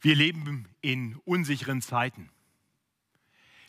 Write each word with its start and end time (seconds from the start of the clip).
Wir 0.00 0.14
leben 0.14 0.68
in 0.80 1.16
unsicheren 1.24 1.82
Zeiten. 1.82 2.30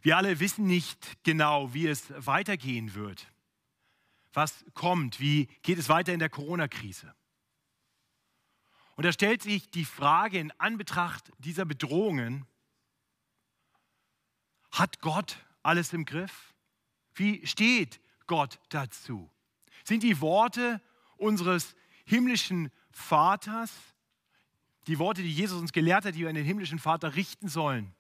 Wir 0.02 0.18
alle 0.18 0.40
wissen 0.40 0.66
nicht 0.66 1.24
genau, 1.24 1.74
wie 1.74 1.88
es 1.88 2.14
weitergehen 2.16 2.94
wird. 2.94 3.32
Was 4.34 4.64
kommt? 4.74 5.20
Wie 5.20 5.48
geht 5.64 5.80
es 5.80 5.90
weiter 5.90 6.14
in 6.14 6.20
der 6.20 6.30
Corona-Krise? 6.30 7.14
Und 8.96 9.06
da 9.06 9.12
stellt 9.12 9.42
sich 9.42 9.70
die 9.72 9.86
Frage 9.86 10.40
in 10.40 10.52
Anbetracht 10.60 11.32
dieser 11.40 11.66
Bedrohungen, 11.66 12.46
hat 14.72 15.02
Gott 15.02 15.44
alles 15.64 15.94
im 15.94 16.06
Griff? 16.06 16.54
Wie 17.14 17.46
steht 17.48 18.00
Gott 18.28 18.60
dazu? 18.70 19.32
Sind 19.84 20.04
die 20.04 20.22
Worte 20.22 20.82
unseres 21.18 21.76
himmlischen 22.06 22.72
Vaters 22.92 23.72
die 24.88 25.00
Worte, 25.00 25.22
die 25.22 25.32
Jesus 25.32 25.60
uns 25.60 25.72
gelehrt 25.72 26.06
hat, 26.06 26.16
die 26.16 26.22
wir 26.22 26.30
an 26.30 26.36
den 26.36 26.46
himmlischen 26.46 26.80
Vater 26.80 27.16
richten 27.16 27.48
sollen. 27.48 27.94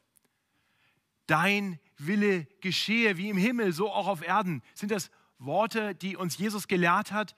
Dein 1.27 1.79
Wille 1.97 2.45
geschehe 2.61 3.17
wie 3.17 3.29
im 3.29 3.37
Himmel, 3.37 3.73
so 3.73 3.91
auch 3.91 4.07
auf 4.07 4.21
Erden. 4.21 4.63
Sind 4.73 4.91
das 4.91 5.11
Worte, 5.37 5.93
die 5.93 6.15
uns 6.15 6.37
Jesus 6.37 6.67
gelehrt 6.67 7.11
hat, 7.11 7.35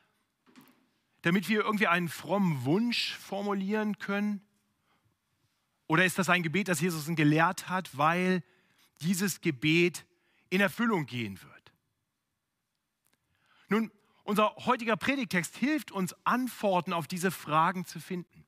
damit 1.24 1.50
wir 1.50 1.64
irgendwie 1.64 1.88
einen 1.88 2.10
frommen 2.10 2.64
Wunsch 2.64 3.16
formulieren 3.18 3.98
können? 3.98 4.42
Oder 5.88 6.06
ist 6.06 6.18
das 6.18 6.30
ein 6.30 6.44
Gebet, 6.44 6.68
das 6.68 6.80
Jesus 6.80 7.08
uns 7.08 7.18
gelehrt 7.18 7.68
hat, 7.68 7.98
weil 7.98 8.44
dieses 9.02 9.42
Gebet 9.42 10.06
in 10.50 10.62
Erfüllung 10.62 11.06
gehen 11.06 11.42
wird? 11.42 11.74
Nun, 13.68 13.92
unser 14.24 14.56
heutiger 14.66 14.96
Predigtext 14.96 15.58
hilft 15.58 15.92
uns, 15.92 16.16
Antworten 16.24 16.94
auf 16.94 17.08
diese 17.08 17.32
Fragen 17.32 17.86
zu 17.86 18.00
finden. 18.00 18.46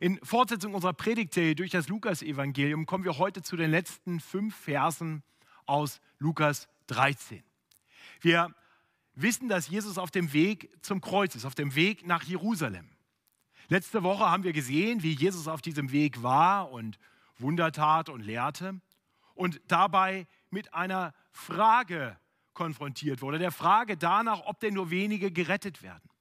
In 0.00 0.18
Fortsetzung 0.22 0.74
unserer 0.74 0.92
Predigtserie 0.92 1.54
durch 1.54 1.70
das 1.70 1.88
Lukas-Evangelium 1.88 2.86
kommen 2.86 3.04
wir 3.04 3.18
heute 3.18 3.42
zu 3.42 3.56
den 3.56 3.70
letzten 3.70 4.20
fünf 4.20 4.56
Versen 4.56 5.22
aus 5.66 6.00
Lukas 6.18 6.68
13. 6.88 7.42
Wir 8.20 8.54
wissen, 9.14 9.48
dass 9.48 9.68
Jesus 9.68 9.98
auf 9.98 10.10
dem 10.10 10.32
Weg 10.32 10.70
zum 10.82 11.00
Kreuz 11.00 11.34
ist, 11.34 11.44
auf 11.44 11.54
dem 11.54 11.74
Weg 11.74 12.06
nach 12.06 12.22
Jerusalem. 12.22 12.88
Letzte 13.68 14.02
Woche 14.02 14.28
haben 14.28 14.44
wir 14.44 14.52
gesehen, 14.52 15.02
wie 15.02 15.12
Jesus 15.12 15.48
auf 15.48 15.62
diesem 15.62 15.92
Weg 15.92 16.22
war 16.22 16.70
und 16.70 16.98
Wunder 17.38 17.72
tat 17.72 18.08
und 18.08 18.20
lehrte 18.20 18.80
und 19.34 19.60
dabei 19.68 20.26
mit 20.50 20.74
einer 20.74 21.14
Frage 21.30 22.18
konfrontiert 22.54 23.22
wurde, 23.22 23.38
der 23.38 23.52
Frage 23.52 23.96
danach, 23.96 24.40
ob 24.44 24.60
denn 24.60 24.74
nur 24.74 24.90
wenige 24.90 25.30
gerettet 25.30 25.82
werden. 25.82 26.11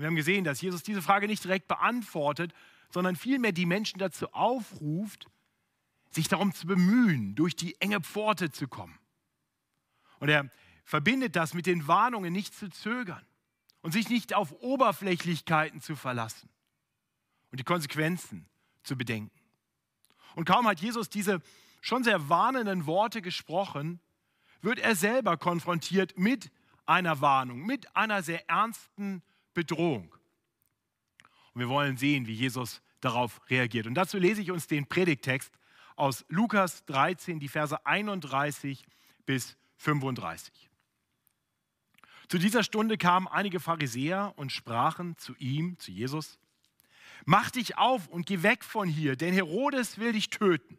Wir 0.00 0.06
haben 0.06 0.16
gesehen, 0.16 0.44
dass 0.44 0.62
Jesus 0.62 0.82
diese 0.82 1.02
Frage 1.02 1.26
nicht 1.26 1.44
direkt 1.44 1.68
beantwortet, 1.68 2.54
sondern 2.88 3.16
vielmehr 3.16 3.52
die 3.52 3.66
Menschen 3.66 3.98
dazu 3.98 4.32
aufruft, 4.32 5.26
sich 6.10 6.26
darum 6.26 6.54
zu 6.54 6.66
bemühen, 6.66 7.34
durch 7.34 7.54
die 7.54 7.78
enge 7.82 8.00
Pforte 8.00 8.50
zu 8.50 8.66
kommen. 8.66 8.98
Und 10.18 10.30
er 10.30 10.50
verbindet 10.84 11.36
das 11.36 11.52
mit 11.52 11.66
den 11.66 11.86
Warnungen, 11.86 12.32
nicht 12.32 12.54
zu 12.54 12.70
zögern 12.70 13.24
und 13.82 13.92
sich 13.92 14.08
nicht 14.08 14.32
auf 14.32 14.52
Oberflächlichkeiten 14.62 15.82
zu 15.82 15.94
verlassen 15.96 16.48
und 17.50 17.60
die 17.60 17.64
Konsequenzen 17.64 18.48
zu 18.82 18.96
bedenken. 18.96 19.38
Und 20.34 20.46
kaum 20.46 20.66
hat 20.66 20.80
Jesus 20.80 21.10
diese 21.10 21.42
schon 21.82 22.04
sehr 22.04 22.30
warnenden 22.30 22.86
Worte 22.86 23.20
gesprochen, 23.20 24.00
wird 24.62 24.78
er 24.78 24.96
selber 24.96 25.36
konfrontiert 25.36 26.18
mit 26.18 26.50
einer 26.86 27.20
Warnung, 27.20 27.66
mit 27.66 27.94
einer 27.94 28.22
sehr 28.22 28.48
ernsten 28.48 29.22
Bedrohung. 29.54 30.14
Und 31.52 31.60
wir 31.60 31.68
wollen 31.68 31.96
sehen, 31.96 32.26
wie 32.26 32.34
Jesus 32.34 32.82
darauf 33.00 33.40
reagiert. 33.50 33.86
Und 33.86 33.94
dazu 33.94 34.18
lese 34.18 34.40
ich 34.40 34.50
uns 34.50 34.66
den 34.66 34.86
Predigtext 34.86 35.52
aus 35.96 36.24
Lukas 36.28 36.84
13, 36.86 37.40
die 37.40 37.48
Verse 37.48 37.84
31 37.84 38.84
bis 39.26 39.56
35. 39.78 40.70
Zu 42.28 42.38
dieser 42.38 42.62
Stunde 42.62 42.96
kamen 42.96 43.26
einige 43.26 43.58
Pharisäer 43.58 44.34
und 44.36 44.52
sprachen 44.52 45.16
zu 45.18 45.34
ihm, 45.38 45.78
zu 45.78 45.90
Jesus, 45.90 46.38
Mach 47.26 47.50
dich 47.50 47.76
auf 47.76 48.08
und 48.08 48.24
geh 48.26 48.42
weg 48.42 48.64
von 48.64 48.88
hier, 48.88 49.14
denn 49.14 49.34
Herodes 49.34 49.98
will 49.98 50.12
dich 50.12 50.30
töten. 50.30 50.78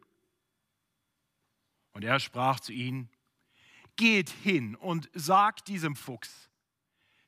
Und 1.93 2.03
er 2.03 2.19
sprach 2.19 2.59
zu 2.59 2.71
ihnen, 2.71 3.09
Geht 3.95 4.29
hin 4.29 4.75
und 4.75 5.09
sagt 5.13 5.67
diesem 5.67 5.95
Fuchs, 5.95 6.49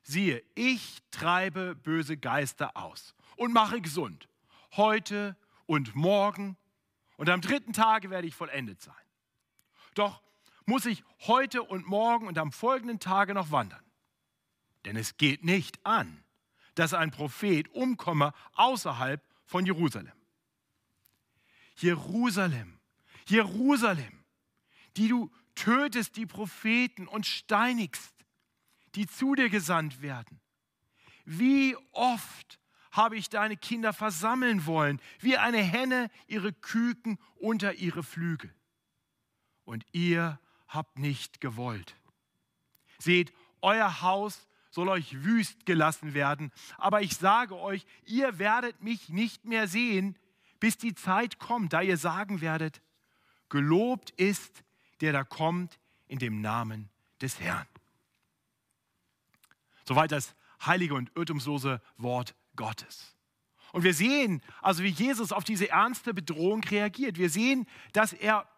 siehe, 0.04 0.44
ich 0.54 1.02
treibe 1.10 1.74
böse 1.74 2.16
Geister 2.16 2.76
aus 2.76 3.14
und 3.36 3.52
mache 3.52 3.80
gesund. 3.80 4.28
Heute 4.76 5.36
und 5.66 5.94
morgen 5.94 6.56
und 7.16 7.28
am 7.28 7.40
dritten 7.40 7.72
Tage 7.72 8.10
werde 8.10 8.28
ich 8.28 8.34
vollendet 8.34 8.80
sein. 8.80 8.94
Doch 9.94 10.22
muss 10.66 10.86
ich 10.86 11.02
heute 11.20 11.62
und 11.62 11.86
morgen 11.86 12.26
und 12.26 12.38
am 12.38 12.52
folgenden 12.52 13.00
Tage 13.00 13.34
noch 13.34 13.50
wandern. 13.50 13.82
Denn 14.84 14.96
es 14.96 15.16
geht 15.16 15.44
nicht 15.44 15.84
an, 15.84 16.24
dass 16.74 16.94
ein 16.94 17.10
Prophet 17.10 17.68
umkomme 17.68 18.32
außerhalb 18.54 19.22
von 19.44 19.64
Jerusalem. 19.64 20.12
Jerusalem, 21.76 22.78
Jerusalem, 23.26 24.24
die 24.96 25.08
du 25.08 25.30
tötest 25.54 26.16
die 26.16 26.26
Propheten 26.26 27.06
und 27.06 27.26
steinigst, 27.26 28.13
die 28.94 29.06
zu 29.06 29.34
dir 29.34 29.48
gesandt 29.48 30.02
werden. 30.02 30.40
Wie 31.24 31.76
oft 31.92 32.58
habe 32.94 33.16
ich 33.16 33.28
deine 33.28 33.56
Kinder 33.56 33.92
versammeln 33.92 34.66
wollen, 34.66 35.00
wie 35.18 35.36
eine 35.36 35.58
Henne 35.58 36.10
ihre 36.28 36.52
Küken 36.52 37.18
unter 37.34 37.74
ihre 37.74 38.04
Flügel. 38.04 38.54
Und 39.64 39.84
ihr 39.92 40.38
habt 40.68 40.98
nicht 40.98 41.40
gewollt. 41.40 41.96
Seht, 42.98 43.32
euer 43.62 44.02
Haus 44.02 44.46
soll 44.70 44.88
euch 44.88 45.24
wüst 45.24 45.66
gelassen 45.66 46.14
werden, 46.14 46.52
aber 46.78 47.02
ich 47.02 47.16
sage 47.16 47.56
euch, 47.56 47.84
ihr 48.06 48.38
werdet 48.38 48.82
mich 48.82 49.08
nicht 49.08 49.44
mehr 49.44 49.66
sehen, 49.66 50.16
bis 50.60 50.78
die 50.78 50.94
Zeit 50.94 51.38
kommt, 51.38 51.72
da 51.72 51.80
ihr 51.80 51.96
sagen 51.96 52.40
werdet, 52.40 52.80
gelobt 53.48 54.10
ist, 54.12 54.64
der 55.00 55.12
da 55.12 55.24
kommt 55.24 55.78
in 56.06 56.18
dem 56.18 56.40
Namen 56.40 56.88
des 57.20 57.40
Herrn. 57.40 57.66
Soweit 59.84 60.12
das 60.12 60.34
heilige 60.64 60.94
und 60.94 61.10
irrtumslose 61.14 61.80
Wort 61.96 62.34
Gottes. 62.56 63.14
Und 63.72 63.82
wir 63.82 63.94
sehen 63.94 64.40
also, 64.62 64.82
wie 64.82 64.88
Jesus 64.88 65.32
auf 65.32 65.44
diese 65.44 65.68
ernste 65.68 66.14
Bedrohung 66.14 66.62
reagiert. 66.64 67.18
Wir 67.18 67.28
sehen, 67.28 67.66
dass 67.92 68.12
er 68.12 68.48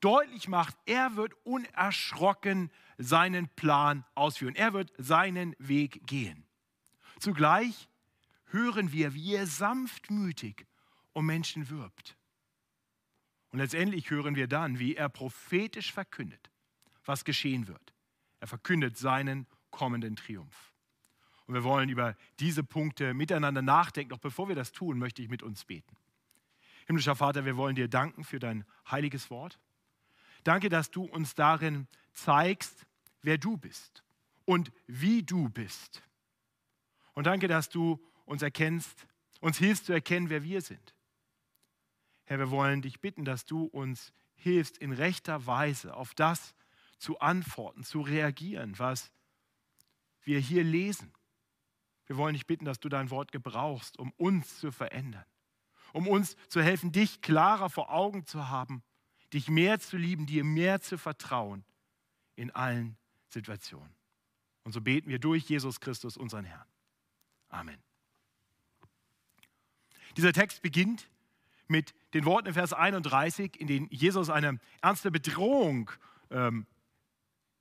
deutlich 0.00 0.48
macht, 0.48 0.76
er 0.84 1.16
wird 1.16 1.32
unerschrocken 1.44 2.70
seinen 2.98 3.48
Plan 3.48 4.04
ausführen. 4.14 4.54
Er 4.54 4.72
wird 4.72 4.92
seinen 4.98 5.56
Weg 5.58 6.06
gehen. 6.06 6.44
Zugleich 7.18 7.88
hören 8.50 8.92
wir, 8.92 9.14
wie 9.14 9.34
er 9.34 9.46
sanftmütig 9.46 10.66
um 11.12 11.26
Menschen 11.26 11.70
wirbt. 11.70 12.16
Und 13.50 13.58
letztendlich 13.58 14.10
hören 14.10 14.34
wir 14.34 14.48
dann, 14.48 14.78
wie 14.78 14.96
er 14.96 15.08
prophetisch 15.08 15.92
verkündet, 15.92 16.50
was 17.04 17.24
geschehen 17.24 17.68
wird. 17.68 17.94
Er 18.40 18.46
verkündet 18.46 18.98
seinen 18.98 19.46
kommenden 19.70 20.16
Triumph. 20.16 20.74
Und 21.46 21.54
wir 21.54 21.64
wollen 21.64 21.88
über 21.88 22.16
diese 22.40 22.64
Punkte 22.64 23.14
miteinander 23.14 23.62
nachdenken. 23.62 24.10
Doch 24.10 24.18
bevor 24.18 24.48
wir 24.48 24.56
das 24.56 24.72
tun, 24.72 24.98
möchte 24.98 25.22
ich 25.22 25.28
mit 25.28 25.42
uns 25.42 25.64
beten. 25.64 25.96
Himmlischer 26.86 27.16
Vater, 27.16 27.44
wir 27.44 27.56
wollen 27.56 27.76
dir 27.76 27.88
danken 27.88 28.24
für 28.24 28.38
dein 28.38 28.64
heiliges 28.90 29.30
Wort. 29.30 29.58
Danke, 30.44 30.68
dass 30.68 30.90
du 30.90 31.04
uns 31.04 31.34
darin 31.34 31.88
zeigst, 32.12 32.86
wer 33.22 33.38
du 33.38 33.56
bist 33.56 34.04
und 34.44 34.72
wie 34.86 35.22
du 35.22 35.48
bist. 35.48 36.02
Und 37.14 37.26
danke, 37.26 37.48
dass 37.48 37.68
du 37.68 38.00
uns 38.24 38.42
erkennst, 38.42 39.06
uns 39.40 39.58
hilfst 39.58 39.86
zu 39.86 39.92
erkennen, 39.92 40.30
wer 40.30 40.42
wir 40.42 40.60
sind. 40.60 40.94
Herr, 42.24 42.38
wir 42.38 42.50
wollen 42.50 42.82
dich 42.82 43.00
bitten, 43.00 43.24
dass 43.24 43.44
du 43.44 43.64
uns 43.64 44.12
hilfst, 44.34 44.78
in 44.78 44.92
rechter 44.92 45.46
Weise 45.46 45.94
auf 45.94 46.14
das 46.14 46.54
zu 46.98 47.18
antworten, 47.20 47.84
zu 47.84 48.00
reagieren, 48.00 48.78
was 48.78 49.12
wir 50.22 50.38
hier 50.38 50.64
lesen. 50.64 51.12
Wir 52.06 52.16
wollen 52.16 52.34
dich 52.34 52.46
bitten, 52.46 52.64
dass 52.64 52.80
du 52.80 52.88
dein 52.88 53.10
Wort 53.10 53.32
gebrauchst, 53.32 53.98
um 53.98 54.12
uns 54.12 54.58
zu 54.58 54.70
verändern, 54.70 55.24
um 55.92 56.06
uns 56.08 56.36
zu 56.48 56.62
helfen, 56.62 56.92
dich 56.92 57.20
klarer 57.20 57.68
vor 57.68 57.90
Augen 57.92 58.26
zu 58.26 58.48
haben, 58.48 58.82
dich 59.32 59.48
mehr 59.48 59.80
zu 59.80 59.96
lieben, 59.96 60.26
dir 60.26 60.44
mehr 60.44 60.80
zu 60.80 60.98
vertrauen 60.98 61.64
in 62.36 62.50
allen 62.52 62.96
Situationen. 63.28 63.94
Und 64.62 64.72
so 64.72 64.80
beten 64.80 65.08
wir 65.08 65.18
durch 65.18 65.44
Jesus 65.44 65.80
Christus, 65.80 66.16
unseren 66.16 66.44
Herrn. 66.44 66.66
Amen. 67.48 67.78
Dieser 70.16 70.32
Text 70.32 70.62
beginnt 70.62 71.08
mit 71.68 71.94
den 72.14 72.24
Worten 72.24 72.48
in 72.48 72.54
Vers 72.54 72.72
31, 72.72 73.60
in 73.60 73.66
denen 73.66 73.88
Jesus 73.90 74.30
eine 74.30 74.60
ernste 74.80 75.10
Bedrohung 75.10 75.90
ähm, 76.30 76.66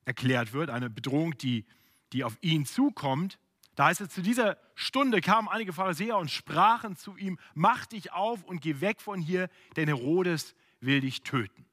erklärt 0.06 0.54
wird, 0.54 0.70
eine 0.70 0.90
Bedrohung, 0.90 1.38
die, 1.38 1.66
die 2.14 2.24
auf 2.24 2.38
ihn 2.42 2.66
zukommt 2.66 3.40
Da 3.76 3.86
heißt 3.86 4.02
es, 4.02 4.10
zu 4.10 4.22
dieser 4.22 4.58
Stunde 4.74 5.22
kamen 5.22 5.50
einige 5.50 5.74
Pharisäer 5.74 6.18
und 6.18 6.32
sprachen 6.32 6.96
zu 6.96 7.18
ihm, 7.18 7.38
mach 7.54 7.86
dich 7.86 8.14
auf 8.14 8.44
und 8.44 8.62
geh 8.62 8.80
weg 8.80 9.02
von 9.02 9.22
hier, 9.22 9.50
denn 9.76 9.88
Herodes 9.88 10.56
will 10.80 11.02
dich 11.02 11.24
töten. 11.24 11.66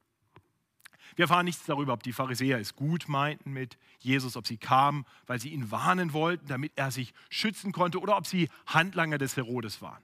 Wir 1.14 1.24
erfahren 1.24 1.44
nichts 1.44 1.64
darüber, 1.66 1.92
ob 1.92 2.02
die 2.02 2.12
Pharisäer 2.12 2.58
es 2.58 2.74
gut 2.74 3.08
meinten 3.08 3.52
mit 3.52 3.76
Jesus, 3.98 4.36
ob 4.36 4.46
sie 4.46 4.56
kamen, 4.56 5.04
weil 5.26 5.38
sie 5.40 5.50
ihn 5.50 5.70
warnen 5.70 6.12
wollten, 6.12 6.46
damit 6.46 6.72
er 6.76 6.90
sich 6.90 7.12
schützen 7.28 7.72
konnte, 7.72 8.00
oder 8.00 8.16
ob 8.16 8.26
sie 8.26 8.48
Handlanger 8.66 9.18
des 9.18 9.36
Herodes 9.36 9.82
waren. 9.82 10.02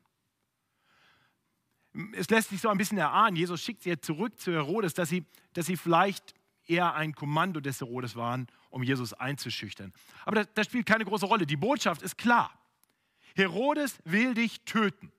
Es 2.12 2.28
lässt 2.28 2.50
sich 2.50 2.60
so 2.60 2.68
ein 2.68 2.78
bisschen 2.78 2.98
erahnen, 2.98 3.36
Jesus 3.36 3.62
schickt 3.62 3.82
sie 3.82 3.88
jetzt 3.88 4.04
zurück 4.04 4.38
zu 4.38 4.52
Herodes, 4.52 4.94
dass 4.94 5.08
sie, 5.08 5.24
dass 5.54 5.66
sie 5.66 5.76
vielleicht 5.76 6.34
eher 6.66 6.94
ein 6.94 7.14
Kommando 7.14 7.60
des 7.60 7.80
Herodes 7.80 8.14
waren, 8.14 8.46
um 8.70 8.82
Jesus 8.82 9.12
einzuschüchtern. 9.14 9.92
Aber 10.24 10.36
das, 10.36 10.48
das 10.54 10.66
spielt 10.66 10.86
keine 10.86 11.04
große 11.04 11.26
Rolle. 11.26 11.46
Die 11.46 11.56
Botschaft 11.56 12.02
ist 12.02 12.18
klar. 12.18 12.52
Herodes 13.34 13.98
will 14.04 14.34
dich 14.34 14.60
töten. 14.64 15.12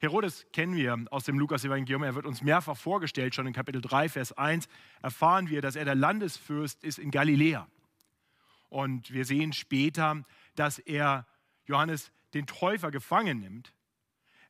Herodes 0.00 0.46
kennen 0.52 0.76
wir 0.76 1.06
aus 1.10 1.24
dem 1.24 1.38
Lukas-Evangelium. 1.38 2.04
Er 2.04 2.14
wird 2.14 2.26
uns 2.26 2.42
mehrfach 2.42 2.76
vorgestellt. 2.76 3.34
Schon 3.34 3.48
in 3.48 3.52
Kapitel 3.52 3.80
3, 3.80 4.08
Vers 4.08 4.32
1 4.32 4.68
erfahren 5.02 5.48
wir, 5.48 5.60
dass 5.60 5.74
er 5.74 5.84
der 5.84 5.96
Landesfürst 5.96 6.84
ist 6.84 6.98
in 6.98 7.10
Galiläa. 7.10 7.66
Und 8.68 9.12
wir 9.12 9.24
sehen 9.24 9.52
später, 9.52 10.24
dass 10.54 10.78
er 10.78 11.26
Johannes 11.66 12.12
den 12.34 12.46
Täufer 12.46 12.90
gefangen 12.90 13.40
nimmt. 13.40 13.72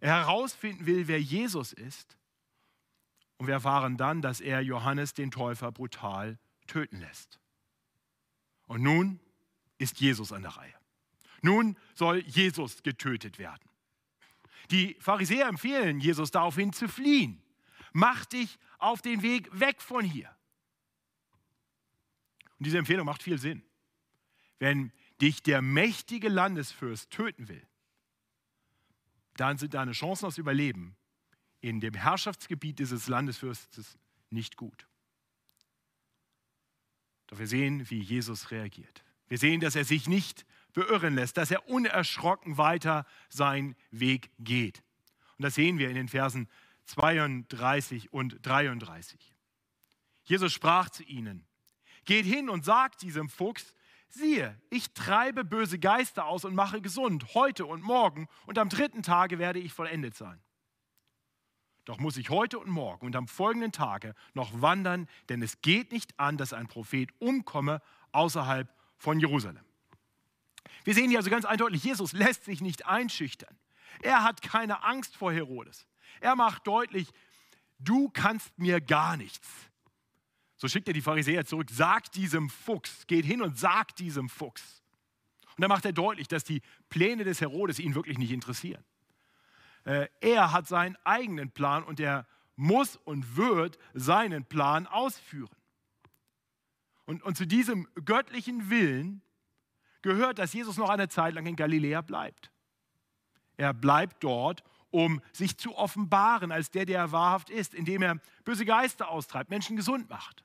Er 0.01 0.17
herausfinden 0.17 0.87
will, 0.87 1.09
wer 1.09 1.21
Jesus 1.21 1.73
ist. 1.73 2.19
Und 3.39 3.47
wir 3.47 3.55
erfahren 3.55 3.97
dann, 3.97 4.21
dass 4.21 4.41
er 4.41 4.61
Johannes 4.61 5.15
den 5.15 5.31
Täufer 5.31 5.73
brutal 5.73 6.39
töten 6.69 7.01
lässt. 7.01 7.41
Und 8.67 8.83
nun 8.83 9.21
ist 9.79 10.01
Jesus 10.01 10.33
an 10.33 10.43
der 10.43 10.53
Reihe. 10.53 10.75
Nun 11.43 11.77
soll 11.95 12.19
Jesus 12.27 12.83
getötet 12.83 13.39
werden. 13.39 13.69
Die 14.71 14.97
Pharisäer 15.01 15.49
empfehlen 15.49 16.01
Jesus 16.01 16.31
daraufhin 16.31 16.73
zu 16.73 16.89
fliehen. 16.89 17.43
Mach 17.93 18.25
dich 18.27 18.59
auf 18.79 19.03
den 19.03 19.23
Weg 19.23 19.49
weg 19.59 19.81
von 19.81 20.05
hier. 20.05 20.35
Und 22.59 22.67
diese 22.67 22.79
Empfehlung 22.79 23.07
macht 23.07 23.23
viel 23.23 23.39
Sinn. 23.39 23.63
Wenn 24.59 24.93
dich 25.21 25.43
der 25.43 25.63
mächtige 25.63 26.29
Landesfürst 26.29 27.11
töten 27.11 27.49
will, 27.49 27.67
dann 29.37 29.57
sind 29.57 29.75
deine 29.75 29.93
Chancen 29.93 30.27
aufs 30.27 30.39
Überleben 30.39 30.97
in 31.61 31.81
dem 31.81 31.95
Herrschaftsgebiet 31.95 32.79
dieses 32.81 33.07
Landesfürstes 33.07 33.97
nicht 34.31 34.57
gut. 34.57 34.88
Doch 37.29 37.39
wir 37.39 37.47
sehen, 37.47 37.89
wie 37.91 38.01
Jesus 38.01 38.51
reagiert. 38.51 39.05
Wir 39.29 39.39
sehen, 39.39 39.61
dass 39.61 39.77
er 39.77 39.85
sich 39.85 40.09
nicht 40.09 40.45
beirren 40.73 41.15
lässt, 41.15 41.37
dass 41.37 41.51
er 41.51 41.69
unerschrocken 41.69 42.59
weiter 42.59 43.07
seinen 43.29 43.77
Weg 43.91 44.31
geht. 44.39 44.83
Und 45.37 45.45
das 45.45 45.55
sehen 45.55 45.79
wir 45.79 45.89
in 45.89 45.95
den 45.95 46.09
Versen 46.09 46.49
32 46.87 48.13
und 48.13 48.45
33. 48.45 49.35
Jesus 50.25 50.53
sprach 50.53 50.91
zu 50.91 51.03
ihnen, 51.05 51.47
geht 52.05 52.25
hin 52.25 52.49
und 52.49 52.65
sagt 52.65 53.03
diesem 53.03 53.29
Fuchs, 53.29 53.75
siehe, 54.09 54.59
ich 54.71 54.93
treibe 54.95 55.45
böse 55.45 55.79
Geister 55.79 56.27
aus 56.27 56.45
und 56.45 56.55
mache 56.55 56.81
gesund, 56.81 57.35
heute 57.35 57.67
und 57.67 57.83
morgen, 57.83 58.29
und 58.47 58.59
am 58.59 58.69
dritten 58.69 59.03
Tage 59.03 59.39
werde 59.39 59.59
ich 59.59 59.73
vollendet 59.73 60.15
sein. 60.15 60.41
Doch 61.89 61.99
muss 61.99 62.19
ich 62.19 62.29
heute 62.29 62.59
und 62.59 62.69
morgen 62.69 63.07
und 63.07 63.17
am 63.17 63.27
folgenden 63.27 63.73
Tage 63.73 64.15
noch 64.35 64.61
wandern, 64.61 65.09
denn 65.31 65.41
es 65.41 65.63
geht 65.63 65.91
nicht 65.91 66.21
an, 66.21 66.37
dass 66.37 66.53
ein 66.53 66.67
Prophet 66.67 67.09
umkomme 67.19 67.81
außerhalb 68.13 68.71
von 68.99 69.19
Jerusalem. 69.19 69.65
Wir 70.85 70.93
sehen 70.93 71.09
hier 71.09 71.17
also 71.17 71.31
ganz 71.31 71.47
eindeutig, 71.47 71.83
Jesus 71.83 72.13
lässt 72.13 72.45
sich 72.45 72.61
nicht 72.61 72.85
einschüchtern. 72.85 73.57
Er 74.03 74.23
hat 74.23 74.43
keine 74.43 74.85
Angst 74.85 75.17
vor 75.17 75.33
Herodes. 75.33 75.87
Er 76.21 76.37
macht 76.37 76.67
deutlich, 76.67 77.09
du 77.79 78.11
kannst 78.11 78.59
mir 78.59 78.83
gar 78.83 79.17
nichts. 79.17 79.49
So 80.59 80.69
schickt 80.69 80.89
er 80.89 80.95
die 80.95 81.01
Pharisäer 81.01 81.47
zurück, 81.47 81.71
sagt 81.71 82.17
diesem 82.17 82.51
Fuchs, 82.51 83.07
geht 83.07 83.25
hin 83.25 83.41
und 83.41 83.59
sagt 83.59 83.99
diesem 83.99 84.29
Fuchs. 84.29 84.83
Und 85.57 85.63
dann 85.63 85.71
macht 85.71 85.87
er 85.87 85.93
deutlich, 85.93 86.29
dass 86.29 86.45
die 86.45 86.61
Pläne 86.91 87.25
des 87.25 87.41
Herodes 87.41 87.79
ihn 87.79 87.95
wirklich 87.95 88.19
nicht 88.19 88.33
interessieren. 88.33 88.85
Äh, 89.89 90.09
er 90.21 90.53
hat 90.53 90.69
seinen 90.69 90.97
eigenen 91.05 91.51
Plan 91.51 91.83
und 91.83 91.99
er 91.99 92.27
muss 92.57 92.97
und 92.97 93.39
wird 93.39 93.79
seinen 93.95 94.45
Plan 94.45 94.87
ausführen. 94.87 95.57
Und, 97.07 97.23
und 97.23 97.39
zu 97.39 97.47
diesem 97.47 97.89
göttlichen 98.05 98.69
Willen 98.69 99.23
gehört, 100.03 100.39
dass 100.41 100.53
Jesus 100.53 100.77
noch 100.77 100.91
eine 100.91 101.09
Zeit 101.09 101.33
lang 101.33 101.47
in 101.47 101.57
Galiläa 101.57 102.03
bleibt. 102.03 102.53
Er 103.57 103.73
bleibt 103.73 104.23
dort, 104.23 104.63
um 104.91 105.23
sich 105.33 105.57
zu 105.57 105.75
offenbaren 105.75 106.53
als 106.53 106.71
der, 106.71 106.85
der 106.85 106.99
er 106.99 107.13
wahrhaft 107.13 107.49
ist, 107.49 107.73
indem 107.73 108.03
er 108.03 108.21
böse 108.45 108.67
Geister 108.67 109.09
austreibt, 109.09 109.49
Menschen 109.49 109.75
gesund 109.75 110.11
macht 110.11 110.45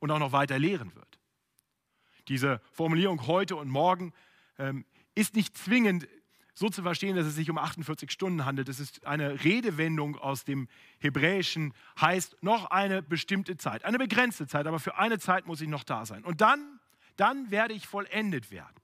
und 0.00 0.10
auch 0.10 0.18
noch 0.18 0.32
weiter 0.32 0.58
lehren 0.58 0.92
wird. 0.96 1.20
Diese 2.26 2.60
Formulierung 2.72 3.28
heute 3.28 3.54
und 3.54 3.68
morgen 3.68 4.12
ähm, 4.58 4.84
ist 5.14 5.36
nicht 5.36 5.56
zwingend 5.56 6.08
so 6.54 6.68
zu 6.68 6.82
verstehen, 6.82 7.16
dass 7.16 7.26
es 7.26 7.34
sich 7.34 7.50
um 7.50 7.58
48 7.58 8.10
Stunden 8.10 8.44
handelt. 8.44 8.68
Es 8.68 8.80
ist 8.80 9.06
eine 9.06 9.44
Redewendung 9.44 10.16
aus 10.16 10.44
dem 10.44 10.68
Hebräischen, 10.98 11.74
heißt 12.00 12.42
noch 12.42 12.70
eine 12.70 13.02
bestimmte 13.02 13.56
Zeit, 13.56 13.84
eine 13.84 13.98
begrenzte 13.98 14.46
Zeit, 14.46 14.66
aber 14.66 14.78
für 14.78 14.98
eine 14.98 15.18
Zeit 15.18 15.46
muss 15.46 15.60
ich 15.60 15.68
noch 15.68 15.84
da 15.84 16.06
sein. 16.06 16.24
Und 16.24 16.40
dann, 16.40 16.80
dann 17.16 17.50
werde 17.50 17.74
ich 17.74 17.86
vollendet 17.86 18.50
werden. 18.50 18.76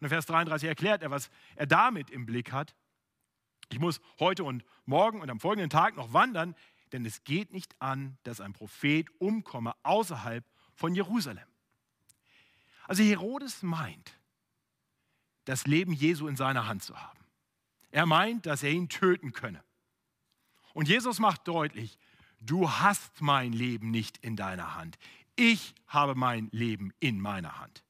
Und 0.00 0.06
in 0.06 0.08
Vers 0.08 0.26
33 0.26 0.68
erklärt 0.68 1.02
er, 1.02 1.10
was 1.10 1.30
er 1.56 1.66
damit 1.66 2.10
im 2.10 2.26
Blick 2.26 2.52
hat. 2.52 2.74
Ich 3.70 3.78
muss 3.78 4.00
heute 4.18 4.44
und 4.44 4.64
morgen 4.86 5.20
und 5.20 5.30
am 5.30 5.40
folgenden 5.40 5.70
Tag 5.70 5.96
noch 5.96 6.12
wandern, 6.12 6.54
denn 6.92 7.04
es 7.04 7.24
geht 7.24 7.52
nicht 7.52 7.74
an, 7.80 8.16
dass 8.22 8.40
ein 8.40 8.52
Prophet 8.52 9.08
umkomme 9.18 9.74
außerhalb 9.82 10.44
von 10.74 10.94
Jerusalem. 10.94 11.46
Also 12.86 13.02
Herodes 13.02 13.62
meint, 13.62 14.17
das 15.48 15.66
Leben 15.66 15.94
Jesu 15.94 16.28
in 16.28 16.36
seiner 16.36 16.66
Hand 16.66 16.82
zu 16.82 17.00
haben. 17.00 17.18
Er 17.90 18.04
meint, 18.04 18.44
dass 18.44 18.62
er 18.62 18.70
ihn 18.70 18.90
töten 18.90 19.32
könne. 19.32 19.64
Und 20.74 20.88
Jesus 20.88 21.20
macht 21.20 21.48
deutlich, 21.48 21.98
du 22.38 22.70
hast 22.70 23.22
mein 23.22 23.54
Leben 23.54 23.90
nicht 23.90 24.18
in 24.18 24.36
deiner 24.36 24.74
Hand. 24.74 24.98
Ich 25.36 25.74
habe 25.86 26.14
mein 26.14 26.50
Leben 26.52 26.92
in 27.00 27.18
meiner 27.18 27.58
Hand. 27.58 27.82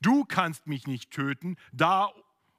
Du 0.00 0.24
kannst 0.24 0.66
mich 0.66 0.88
nicht 0.88 1.12
töten, 1.12 1.56
da, 1.72 2.12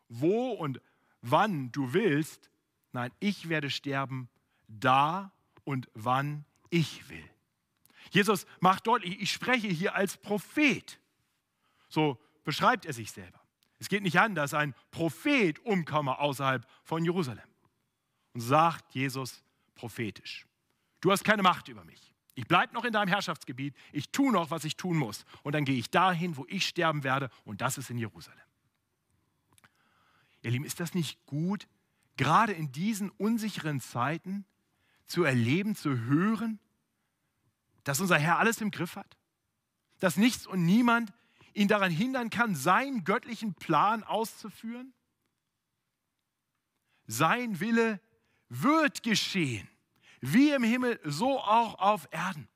wo 0.08 0.52
und 0.52 0.80
wann 1.22 1.74
du 1.74 1.92
willst. 1.92 2.50
Nein, 2.94 3.12
ich 3.20 3.50
werde 3.50 3.70
sterben, 3.70 4.30
da 4.70 5.34
und 5.66 5.90
wann 5.96 6.46
ich 6.70 7.10
will. 7.10 7.30
Jesus 8.12 8.46
macht 8.62 8.88
deutlich, 8.88 9.20
ich 9.20 9.34
spreche 9.34 9.68
hier 9.68 9.96
als 9.96 10.16
Prophet. 10.16 10.98
So 11.90 12.18
beschreibt 12.46 12.86
er 12.86 12.94
sich 12.94 13.12
selber. 13.12 13.39
Es 13.80 13.88
geht 13.88 14.04
nicht 14.04 14.20
an, 14.20 14.36
dass 14.36 14.54
ein 14.54 14.76
Prophet 14.92 15.60
umkomme 15.60 16.20
außerhalb 16.20 16.68
von 16.84 17.04
Jerusalem. 17.04 17.48
Und 18.34 18.42
sagt 18.42 18.94
Jesus 18.94 19.44
prophetisch, 19.74 20.46
du 21.02 21.12
hast 21.12 21.24
keine 21.24 21.42
Macht 21.42 21.68
über 21.68 21.84
mich. 21.84 22.14
Ich 22.36 22.48
bleibe 22.48 22.74
noch 22.74 22.86
in 22.86 22.94
deinem 22.94 23.08
Herrschaftsgebiet, 23.08 23.76
ich 23.92 24.12
tue 24.12 24.32
noch, 24.32 24.52
was 24.52 24.64
ich 24.64 24.78
tun 24.78 24.98
muss. 24.98 25.26
Und 25.44 25.54
dann 25.54 25.66
gehe 25.66 25.78
ich 25.78 25.90
dahin, 25.90 26.38
wo 26.38 26.46
ich 26.48 26.68
sterben 26.68 27.04
werde, 27.04 27.30
und 27.44 27.62
das 27.62 27.78
ist 27.78 27.90
in 27.90 27.98
Jerusalem. 27.98 28.40
Ihr 30.42 30.52
Lieben, 30.52 30.66
ist 30.66 30.80
das 30.80 30.94
nicht 30.94 31.26
gut, 31.26 31.68
gerade 32.18 32.54
in 32.54 32.72
diesen 32.72 33.10
unsicheren 33.10 33.82
Zeiten 33.82 34.46
zu 35.06 35.24
erleben, 35.24 35.76
zu 35.76 36.00
hören, 36.00 36.60
dass 37.84 38.00
unser 38.00 38.18
Herr 38.18 38.40
alles 38.40 38.62
im 38.62 38.72
Griff 38.72 38.96
hat? 38.96 39.18
Dass 40.00 40.16
nichts 40.16 40.48
und 40.48 40.66
niemand 40.66 41.12
ihn 41.60 41.68
daran 41.68 41.92
hindern 41.92 42.30
kann, 42.30 42.56
seinen 42.56 43.04
göttlichen 43.04 43.54
Plan 43.54 44.04
auszuführen? 44.04 44.94
Sein 47.06 47.60
Wille 47.60 48.00
wird 48.48 49.04
geschehen, 49.04 49.68
wie 50.22 50.52
im 50.52 50.64
Himmel, 50.64 51.00
so 51.04 51.38
auch 51.40 51.78
auf 51.80 52.08
Erden. 52.12 52.48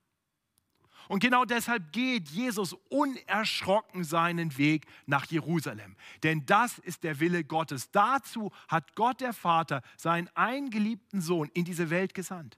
Und 1.10 1.20
genau 1.20 1.44
deshalb 1.44 1.92
geht 1.92 2.30
Jesus 2.30 2.74
unerschrocken 2.90 4.06
seinen 4.06 4.58
Weg 4.58 4.86
nach 5.06 5.26
Jerusalem. 5.26 5.98
Denn 6.24 6.46
das 6.46 6.80
ist 6.80 7.04
der 7.04 7.20
Wille 7.20 7.44
Gottes. 7.44 7.92
Dazu 7.92 8.52
hat 8.70 8.96
Gott 8.96 9.20
der 9.20 9.34
Vater 9.34 9.82
seinen 9.98 10.30
eingeliebten 10.30 11.20
Sohn 11.20 11.50
in 11.54 11.66
diese 11.66 11.90
Welt 11.90 12.14
gesandt 12.14 12.58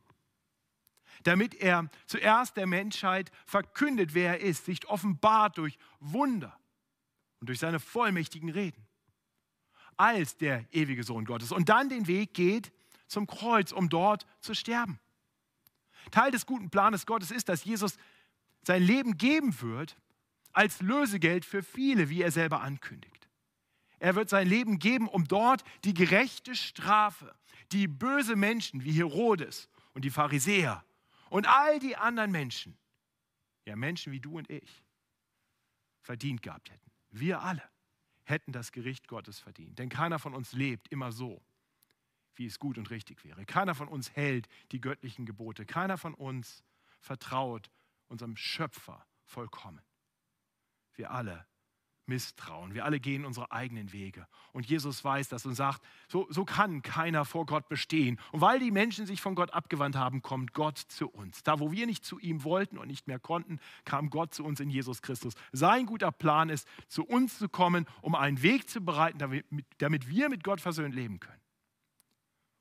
damit 1.26 1.56
er 1.56 1.90
zuerst 2.06 2.56
der 2.56 2.68
Menschheit 2.68 3.32
verkündet, 3.46 4.14
wer 4.14 4.40
er 4.40 4.48
ist, 4.48 4.66
sich 4.66 4.88
offenbart 4.88 5.58
durch 5.58 5.78
Wunder 6.00 6.58
und 7.40 7.50
durch 7.50 7.60
seine 7.60 7.80
vollmächtigen 7.80 8.50
Reden 8.50 8.86
als 9.98 10.38
der 10.38 10.66
ewige 10.72 11.04
Sohn 11.04 11.26
Gottes 11.26 11.52
und 11.52 11.70
dann 11.70 11.90
den 11.90 12.08
Weg 12.08 12.34
geht 12.34 12.72
zum 13.08 13.28
Kreuz, 13.28 13.72
um 13.72 13.90
dort 13.90 14.26
zu 14.40 14.54
sterben. 14.54 15.00
Teil 16.12 16.32
des 16.32 16.46
guten 16.46 16.70
Planes 16.70 17.06
Gottes 17.06 17.32
ist, 17.32 17.50
dass 17.50 17.64
Jesus 17.64 17.98
sein 18.64 18.84
Leben 18.84 19.18
geben 19.18 19.60
wird 19.62 19.98
als 20.52 20.82
Lösegeld 20.82 21.46
für 21.46 21.64
viele, 21.64 22.10
wie 22.10 22.22
er 22.22 22.32
selber 22.32 22.62
ankündigt. 22.62 23.30
Er 24.00 24.16
wird 24.16 24.30
sein 24.30 24.48
Leben 24.48 24.78
geben, 24.80 25.08
um 25.08 25.28
dort 25.28 25.64
die 25.86 25.94
gerechte 25.94 26.56
Strafe, 26.56 27.34
die 27.72 27.88
böse 27.88 28.36
Menschen 28.36 28.84
wie 28.84 28.92
Herodes 28.92 29.70
und 29.94 30.06
die 30.06 30.10
Pharisäer 30.10 30.84
und 31.30 31.48
all 31.48 31.80
die 31.80 31.96
anderen 31.96 32.32
Menschen, 32.32 32.78
ja 33.66 33.76
Menschen 33.76 34.12
wie 34.12 34.20
du 34.20 34.38
und 34.38 34.50
ich, 34.50 34.84
verdient 36.02 36.42
gehabt 36.42 36.72
hätten. 36.72 36.92
Wir 37.10 37.42
alle 37.42 37.64
hätten 38.24 38.52
das 38.52 38.72
Gericht 38.72 39.08
Gottes 39.08 39.40
verdient. 39.40 39.80
Denn 39.80 39.90
keiner 39.90 40.20
von 40.20 40.34
uns 40.34 40.54
lebt 40.54 40.88
immer 40.90 41.12
so, 41.12 41.42
wie 42.36 42.46
es 42.46 42.60
gut 42.60 42.78
und 42.78 42.90
richtig 42.90 43.24
wäre. 43.24 43.46
Keiner 43.46 43.76
von 43.76 43.88
uns 43.88 44.12
hält 44.16 44.48
die 44.72 44.82
göttlichen 44.82 45.26
Gebote. 45.26 45.66
Keiner 45.66 45.98
von 45.98 46.14
uns 46.14 46.64
vertraut 47.00 47.72
unserem 48.08 48.36
Schöpfer 48.36 49.06
vollkommen. 49.24 49.82
Wir 50.94 51.12
alle 51.12 51.48
misstrauen. 52.08 52.74
Wir 52.74 52.86
alle 52.86 53.00
gehen 53.00 53.26
unsere 53.26 53.52
eigenen 53.52 53.92
Wege. 53.92 54.28
Und 54.54 54.66
Jesus 54.66 55.04
weiß 55.04 55.30
das 55.30 55.46
und 55.46 55.56
sagt, 55.56 55.82
so, 56.08 56.28
so 56.30 56.46
kann 56.46 56.82
keiner 56.82 57.26
vor 57.26 57.46
Gott 57.46 57.68
bestehen. 57.68 58.20
Und 58.32 58.42
weil 58.42 58.60
die 58.60 58.72
Menschen 58.72 59.06
sich 59.06 59.22
von 59.22 59.36
Gott 59.36 59.54
abgewandt 59.54 59.96
haben, 59.96 60.22
kommt 60.22 60.54
Gott 60.54 60.78
zu 60.78 61.08
uns. 61.10 61.44
Da, 61.44 61.60
wo 61.60 61.72
wir 61.72 61.86
nicht 61.86 62.06
zu 62.06 62.20
ihm 62.20 62.44
wollten 62.44 62.78
und 62.78 62.88
nicht 62.88 63.08
mehr 63.08 63.20
konnten, 63.20 63.60
kam 63.84 64.10
Gott 64.10 64.34
zu 64.34 64.44
uns 64.44 64.60
in 64.60 64.70
Jesus 64.70 65.02
Christus. 65.02 65.34
Sein 65.52 65.86
guter 65.86 66.12
Plan 66.12 66.50
ist, 66.50 66.68
zu 66.88 67.06
uns 67.06 67.38
zu 67.38 67.50
kommen, 67.50 67.86
um 68.02 68.16
einen 68.16 68.42
Weg 68.42 68.70
zu 68.70 68.82
bereiten, 68.82 69.18
damit, 69.18 69.46
damit 69.80 70.08
wir 70.08 70.30
mit 70.30 70.44
Gott 70.44 70.62
versöhnt 70.62 70.96
leben 70.96 71.20
können. 71.20 71.42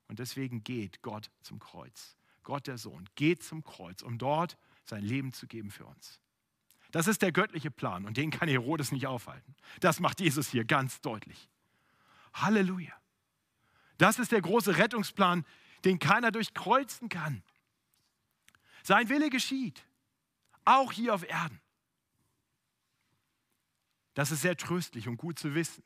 Und 0.07 0.19
deswegen 0.19 0.63
geht 0.63 1.01
Gott 1.01 1.31
zum 1.41 1.59
Kreuz. 1.59 2.17
Gott 2.43 2.67
der 2.67 2.77
Sohn 2.77 3.09
geht 3.15 3.43
zum 3.43 3.63
Kreuz, 3.63 4.01
um 4.01 4.17
dort 4.17 4.57
sein 4.83 5.03
Leben 5.03 5.33
zu 5.33 5.47
geben 5.47 5.71
für 5.71 5.85
uns. 5.85 6.19
Das 6.95 7.07
ist 7.07 7.21
der 7.21 7.33
göttliche 7.33 7.69
Plan 7.69 8.05
und 8.05 8.15
den 8.15 8.31
kann 8.31 8.47
Herodes 8.47 8.93
nicht 8.93 9.05
aufhalten. 9.05 9.53
Das 9.81 9.99
macht 9.99 10.21
Jesus 10.21 10.47
hier 10.47 10.63
ganz 10.63 11.01
deutlich. 11.01 11.49
Halleluja. 12.33 12.93
Das 13.97 14.17
ist 14.17 14.31
der 14.31 14.41
große 14.41 14.77
Rettungsplan, 14.77 15.45
den 15.83 15.99
keiner 15.99 16.31
durchkreuzen 16.31 17.09
kann. 17.09 17.43
Sein 18.81 19.09
Wille 19.09 19.29
geschieht, 19.29 19.85
auch 20.63 20.93
hier 20.93 21.13
auf 21.13 21.27
Erden. 21.27 21.59
Das 24.13 24.31
ist 24.31 24.43
sehr 24.43 24.55
tröstlich 24.55 25.09
und 25.09 25.17
gut 25.17 25.37
zu 25.37 25.53
wissen. 25.53 25.83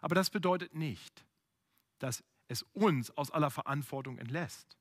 Aber 0.00 0.16
das 0.16 0.28
bedeutet 0.28 0.74
nicht, 0.74 1.24
dass 2.00 2.24
es 2.48 2.64
uns 2.72 3.12
aus 3.12 3.30
aller 3.30 3.52
Verantwortung 3.52 4.18
entlässt. 4.18 4.76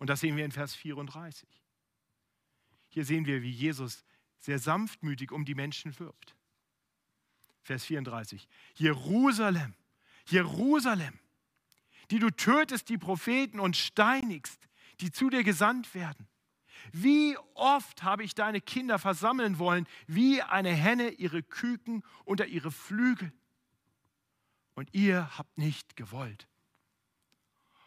Und 0.00 0.10
das 0.10 0.18
sehen 0.18 0.36
wir 0.36 0.44
in 0.44 0.50
Vers 0.50 0.74
34. 0.74 1.61
Hier 2.92 3.06
sehen 3.06 3.24
wir, 3.24 3.40
wie 3.42 3.50
Jesus 3.50 4.04
sehr 4.38 4.58
sanftmütig 4.58 5.32
um 5.32 5.46
die 5.46 5.54
Menschen 5.54 5.98
wirbt. 5.98 6.36
Vers 7.62 7.84
34. 7.84 8.46
Jerusalem, 8.74 9.74
Jerusalem, 10.26 11.18
die 12.10 12.18
du 12.18 12.30
tötest 12.30 12.90
die 12.90 12.98
Propheten 12.98 13.60
und 13.60 13.78
steinigst, 13.78 14.68
die 15.00 15.10
zu 15.10 15.30
dir 15.30 15.42
gesandt 15.42 15.94
werden. 15.94 16.28
Wie 16.92 17.38
oft 17.54 18.02
habe 18.02 18.24
ich 18.24 18.34
deine 18.34 18.60
Kinder 18.60 18.98
versammeln 18.98 19.58
wollen, 19.58 19.86
wie 20.06 20.42
eine 20.42 20.74
Henne 20.74 21.10
ihre 21.12 21.42
Küken 21.42 22.02
unter 22.24 22.46
ihre 22.46 22.70
Flügel. 22.70 23.32
Und 24.74 24.92
ihr 24.92 25.38
habt 25.38 25.56
nicht 25.56 25.96
gewollt. 25.96 26.46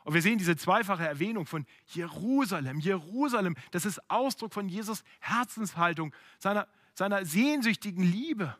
Und 0.05 0.13
wir 0.13 0.21
sehen 0.21 0.37
diese 0.37 0.55
zweifache 0.55 1.05
Erwähnung 1.05 1.47
von 1.47 1.65
Jerusalem. 1.87 2.79
Jerusalem, 2.79 3.55
das 3.71 3.85
ist 3.85 3.99
Ausdruck 4.07 4.53
von 4.53 4.69
Jesus 4.69 5.03
Herzenshaltung, 5.19 6.13
seiner, 6.37 6.67
seiner 6.93 7.25
sehnsüchtigen 7.25 8.03
Liebe. 8.03 8.55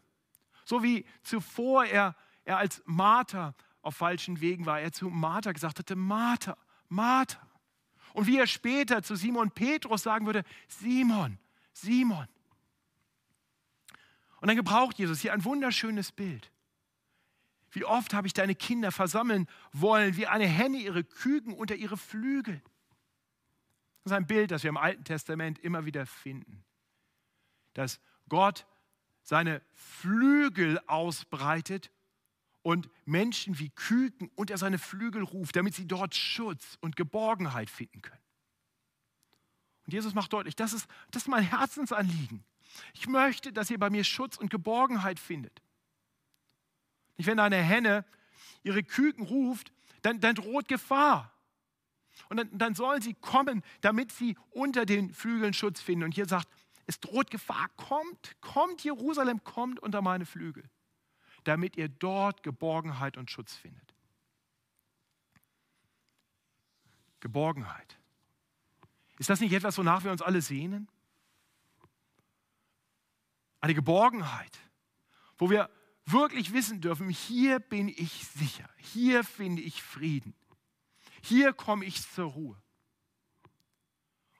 So 0.65 0.81
wie 0.81 1.05
zuvor 1.21 1.85
er, 1.85 2.15
er 2.45 2.57
als 2.57 2.81
Martha 2.85 3.53
auf 3.83 3.95
falschen 3.95 4.41
Wegen 4.41 4.65
war, 4.65 4.81
er 4.81 4.91
zu 4.91 5.11
Martha 5.11 5.51
gesagt 5.51 5.77
hatte, 5.77 5.95
Martha, 5.95 6.57
Martha. 6.89 7.47
Und 8.13 8.25
wie 8.25 8.39
er 8.39 8.47
später 8.47 9.03
zu 9.03 9.15
Simon 9.15 9.51
Petrus 9.51 10.01
sagen 10.01 10.25
würde, 10.25 10.43
Simon, 10.67 11.37
Simon. 11.73 12.27
Und 14.41 14.47
dann 14.47 14.57
gebraucht 14.57 14.97
Jesus 14.97 15.19
hier 15.19 15.31
ein 15.31 15.45
wunderschönes 15.45 16.11
Bild. 16.11 16.51
Wie 17.75 17.83
oft 17.83 18.13
habe 18.13 18.25
ich 18.25 18.33
deine 18.33 18.55
Kinder 18.55 18.89
versammeln 18.89 19.47
wollen, 19.73 20.15
wie 20.15 20.27
eine 20.27 20.47
Henne 20.47 20.77
ihre 20.77 21.03
Küken 21.03 21.53
unter 21.53 21.75
ihre 21.75 21.97
Flügel. 21.97 22.61
Das 24.03 24.11
ist 24.11 24.17
ein 24.17 24.27
Bild, 24.27 24.51
das 24.51 24.63
wir 24.63 24.69
im 24.69 24.77
Alten 24.77 25.03
Testament 25.03 25.59
immer 25.59 25.85
wieder 25.85 26.05
finden. 26.05 26.63
Dass 27.73 27.99
Gott 28.29 28.65
seine 29.23 29.61
Flügel 29.73 30.79
ausbreitet 30.87 31.91
und 32.61 32.89
Menschen 33.03 33.59
wie 33.59 33.71
Küken 33.71 34.31
unter 34.35 34.57
seine 34.57 34.77
Flügel 34.77 35.23
ruft, 35.23 35.57
damit 35.57 35.75
sie 35.75 35.85
dort 35.85 36.15
Schutz 36.15 36.77
und 36.79 36.95
Geborgenheit 36.95 37.69
finden 37.69 38.01
können. 38.01 38.23
Und 39.85 39.93
Jesus 39.93 40.13
macht 40.13 40.31
deutlich, 40.31 40.55
das 40.55 40.71
ist, 40.71 40.87
das 41.11 41.23
ist 41.23 41.27
mein 41.27 41.43
Herzensanliegen. 41.43 42.45
Ich 42.93 43.07
möchte, 43.07 43.51
dass 43.51 43.69
ihr 43.69 43.79
bei 43.79 43.89
mir 43.89 44.05
Schutz 44.05 44.37
und 44.37 44.49
Geborgenheit 44.49 45.19
findet. 45.19 45.61
Wenn 47.17 47.39
eine 47.39 47.57
Henne 47.57 48.05
ihre 48.63 48.83
Küken 48.83 49.25
ruft, 49.25 49.71
dann, 50.01 50.19
dann 50.19 50.35
droht 50.35 50.67
Gefahr. 50.67 51.31
Und 52.29 52.37
dann, 52.37 52.57
dann 52.57 52.75
sollen 52.75 53.01
sie 53.01 53.13
kommen, 53.13 53.63
damit 53.81 54.11
sie 54.11 54.37
unter 54.51 54.85
den 54.85 55.13
Flügeln 55.13 55.53
Schutz 55.53 55.81
finden. 55.81 56.05
Und 56.05 56.13
hier 56.13 56.27
sagt, 56.27 56.47
es 56.87 56.99
droht 56.99 57.31
Gefahr. 57.31 57.69
Kommt, 57.77 58.39
kommt 58.41 58.83
Jerusalem, 58.83 59.43
kommt 59.43 59.79
unter 59.79 60.01
meine 60.01 60.25
Flügel, 60.25 60.63
damit 61.43 61.77
ihr 61.77 61.89
dort 61.89 62.43
Geborgenheit 62.43 63.17
und 63.17 63.31
Schutz 63.31 63.55
findet. 63.55 63.93
Geborgenheit. 67.19 67.97
Ist 69.17 69.29
das 69.29 69.39
nicht 69.39 69.53
etwas, 69.53 69.77
wonach 69.77 70.03
wir 70.03 70.11
uns 70.11 70.21
alle 70.21 70.41
sehnen? 70.41 70.87
Eine 73.61 73.73
Geborgenheit, 73.73 74.59
wo 75.37 75.49
wir 75.49 75.69
wirklich 76.05 76.53
wissen 76.53 76.81
dürfen, 76.81 77.09
hier 77.09 77.59
bin 77.59 77.87
ich 77.87 78.27
sicher, 78.27 78.69
hier 78.77 79.23
finde 79.23 79.61
ich 79.61 79.81
Frieden, 79.81 80.35
hier 81.21 81.53
komme 81.53 81.85
ich 81.85 82.07
zur 82.09 82.31
Ruhe. 82.31 82.61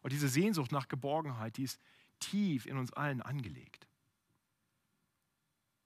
Und 0.02 0.12
diese 0.12 0.30
Sehnsucht 0.30 0.72
nach 0.72 0.88
Geborgenheit, 0.88 1.58
die 1.58 1.64
ist 1.64 1.80
tief 2.20 2.68
in 2.68 2.78
uns 2.78 2.94
allen 2.94 3.22
angelegt. 3.22 3.88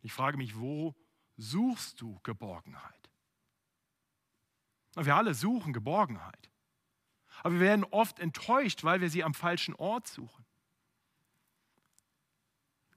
Ich 0.01 0.11
frage 0.11 0.37
mich, 0.37 0.57
wo 0.57 0.95
suchst 1.37 2.01
du 2.01 2.19
Geborgenheit? 2.23 2.99
wir 4.95 5.15
alle 5.15 5.33
suchen 5.33 5.71
Geborgenheit. 5.71 6.49
Aber 7.41 7.53
wir 7.53 7.61
werden 7.61 7.85
oft 7.85 8.19
enttäuscht, 8.19 8.83
weil 8.83 8.99
wir 8.99 9.09
sie 9.09 9.23
am 9.23 9.33
falschen 9.33 9.75
Ort 9.75 10.07
suchen. 10.07 10.45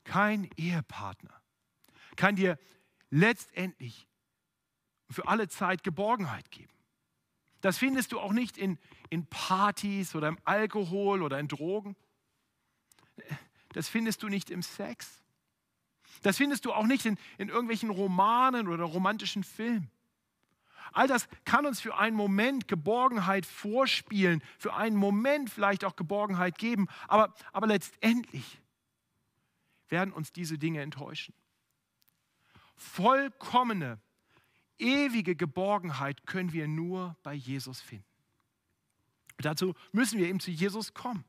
Kein 0.03 0.51
Ehepartner 0.57 1.42
kann 2.17 2.37
dir 2.37 2.59
letztendlich 3.11 4.09
für 5.11 5.29
alle 5.29 5.49
Zeit 5.49 5.85
Geborgenheit 5.85 6.51
geben. 6.51 6.73
Das 7.61 7.79
findest 7.79 8.13
du 8.13 8.19
auch 8.19 8.33
nicht 8.33 8.59
in, 8.59 8.79
in 9.11 9.27
Partys 9.27 10.15
oder 10.15 10.29
im 10.29 10.39
Alkohol 10.45 11.23
oder 11.23 11.39
in 11.39 11.49
Drogen. 11.49 11.97
Das 13.73 13.89
findest 13.89 14.23
du 14.23 14.29
nicht 14.29 14.51
im 14.51 14.63
Sex. 14.63 15.23
Das 16.23 16.39
findest 16.39 16.65
du 16.65 16.73
auch 16.73 16.87
nicht 16.87 17.07
in, 17.07 17.19
in 17.39 17.49
irgendwelchen 17.49 17.91
Romanen 17.91 18.69
oder 18.69 18.85
romantischen 18.85 19.45
Filmen. 19.45 19.91
All 20.93 21.07
das 21.07 21.29
kann 21.45 21.65
uns 21.65 21.81
für 21.81 21.97
einen 21.97 22.17
Moment 22.17 22.69
Geborgenheit 22.69 23.47
vorspielen, 23.47 24.43
für 24.59 24.75
einen 24.75 24.97
Moment 24.97 25.49
vielleicht 25.49 25.85
auch 25.85 25.97
Geborgenheit 25.97 26.59
geben, 26.59 26.89
aber, 27.09 27.35
aber 27.53 27.67
letztendlich 27.67 28.61
werden 29.89 30.13
uns 30.13 30.33
diese 30.33 30.59
Dinge 30.59 30.83
enttäuschen 30.83 31.35
vollkommene, 32.83 34.01
ewige 34.79 35.37
Geborgenheit 35.37 36.27
können 36.27 36.53
wir 36.53 36.69
nur 36.69 37.17
bei 37.23 37.35
Jesus 37.35 37.81
finden. 37.81 38.05
Dazu 39.39 39.75
müssen 39.93 40.19
wir 40.19 40.29
eben 40.29 40.41
zu 40.41 40.51
Jesus 40.51 40.95
kommen. 40.95 41.25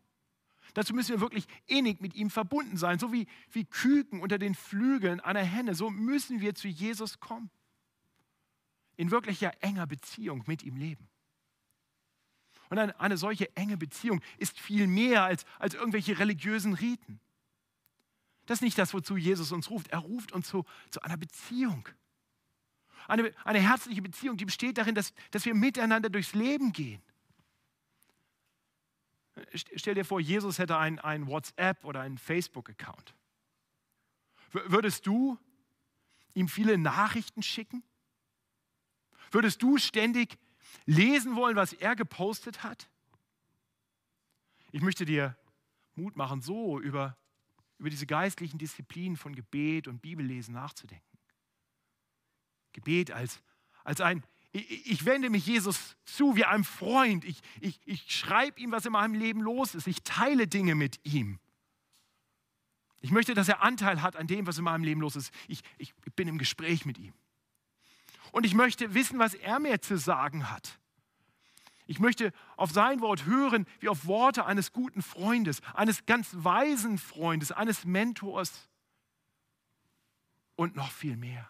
Dazu 0.73 0.93
müssen 0.93 1.11
wir 1.11 1.21
wirklich 1.21 1.45
innig 1.67 2.01
mit 2.01 2.15
ihm 2.15 2.29
verbunden 2.29 2.77
sein, 2.77 2.97
so 2.97 3.13
wie, 3.13 3.27
wie 3.51 3.65
Küken 3.65 4.21
unter 4.21 4.39
den 4.39 4.55
Flügeln 4.55 5.19
einer 5.19 5.43
Henne. 5.43 5.75
So 5.75 5.89
müssen 5.89 6.41
wir 6.41 6.55
zu 6.55 6.67
Jesus 6.67 7.19
kommen. 7.19 7.49
In 8.95 9.11
wirklicher 9.11 9.51
enger 9.61 9.87
Beziehung 9.87 10.43
mit 10.47 10.63
ihm 10.63 10.75
leben. 10.75 11.09
Und 12.69 12.79
eine, 12.79 12.99
eine 12.99 13.17
solche 13.17 13.55
enge 13.55 13.77
Beziehung 13.77 14.21
ist 14.37 14.59
viel 14.59 14.87
mehr 14.87 15.23
als, 15.23 15.45
als 15.59 15.75
irgendwelche 15.75 16.17
religiösen 16.17 16.73
Riten. 16.73 17.19
Das 18.45 18.57
ist 18.57 18.61
nicht 18.61 18.77
das, 18.77 18.93
wozu 18.93 19.15
Jesus 19.15 19.51
uns 19.51 19.69
ruft. 19.69 19.89
Er 19.89 19.99
ruft 19.99 20.31
uns 20.31 20.47
zu, 20.47 20.65
zu 20.89 21.01
einer 21.01 21.17
Beziehung. 21.17 21.87
Eine, 23.07 23.33
eine 23.43 23.59
herzliche 23.59 24.01
Beziehung, 24.01 24.37
die 24.37 24.45
besteht 24.45 24.77
darin, 24.77 24.95
dass, 24.95 25.13
dass 25.31 25.45
wir 25.45 25.53
miteinander 25.53 26.09
durchs 26.09 26.33
Leben 26.33 26.71
gehen. 26.71 27.01
Stell 29.53 29.95
dir 29.95 30.05
vor, 30.05 30.19
Jesus 30.19 30.59
hätte 30.59 30.77
einen, 30.77 30.99
einen 30.99 31.27
WhatsApp 31.27 31.83
oder 31.83 32.01
einen 32.01 32.17
Facebook-Account. 32.17 33.15
Würdest 34.51 35.07
du 35.07 35.39
ihm 36.33 36.47
viele 36.47 36.77
Nachrichten 36.77 37.41
schicken? 37.41 37.83
Würdest 39.31 39.63
du 39.63 39.77
ständig 39.77 40.37
lesen 40.85 41.35
wollen, 41.35 41.55
was 41.55 41.73
er 41.73 41.95
gepostet 41.95 42.63
hat? 42.63 42.87
Ich 44.71 44.81
möchte 44.81 45.05
dir 45.05 45.35
Mut 45.95 46.15
machen, 46.15 46.41
so 46.41 46.79
über, 46.79 47.17
über 47.77 47.89
diese 47.89 48.05
geistlichen 48.05 48.57
Disziplinen 48.57 49.17
von 49.17 49.35
Gebet 49.35 49.87
und 49.87 50.01
Bibellesen 50.01 50.53
nachzudenken. 50.53 51.17
Gebet 52.73 53.11
als, 53.11 53.41
als 53.83 54.01
ein, 54.01 54.23
ich, 54.51 54.91
ich 54.91 55.05
wende 55.05 55.29
mich 55.29 55.45
Jesus 55.45 55.97
zu 56.05 56.35
wie 56.35 56.45
einem 56.45 56.63
Freund. 56.63 57.25
Ich, 57.25 57.39
ich, 57.59 57.79
ich 57.85 58.15
schreibe 58.15 58.59
ihm, 58.59 58.71
was 58.71 58.85
in 58.85 58.93
meinem 58.93 59.15
Leben 59.15 59.41
los 59.41 59.75
ist. 59.75 59.87
Ich 59.87 60.03
teile 60.03 60.47
Dinge 60.47 60.75
mit 60.75 60.99
ihm. 61.03 61.39
Ich 63.01 63.11
möchte, 63.11 63.33
dass 63.33 63.49
er 63.49 63.61
Anteil 63.61 64.01
hat 64.01 64.15
an 64.15 64.27
dem, 64.27 64.47
was 64.47 64.57
in 64.57 64.63
meinem 64.63 64.83
Leben 64.83 65.01
los 65.01 65.15
ist. 65.15 65.33
Ich, 65.47 65.61
ich 65.77 65.93
bin 66.15 66.27
im 66.27 66.37
Gespräch 66.37 66.85
mit 66.85 66.97
ihm. 66.97 67.13
Und 68.31 68.45
ich 68.45 68.53
möchte 68.53 68.93
wissen, 68.93 69.19
was 69.19 69.33
er 69.33 69.59
mir 69.59 69.81
zu 69.81 69.97
sagen 69.97 70.49
hat. 70.49 70.79
Ich 71.85 71.99
möchte 71.99 72.31
auf 72.55 72.71
sein 72.71 73.01
Wort 73.01 73.25
hören, 73.25 73.65
wie 73.79 73.89
auf 73.89 74.05
Worte 74.05 74.45
eines 74.45 74.71
guten 74.71 75.01
Freundes, 75.01 75.61
eines 75.73 76.05
ganz 76.05 76.29
weisen 76.33 76.97
Freundes, 76.97 77.51
eines 77.51 77.85
Mentors 77.85 78.69
und 80.55 80.75
noch 80.75 80.91
viel 80.91 81.17
mehr. 81.17 81.49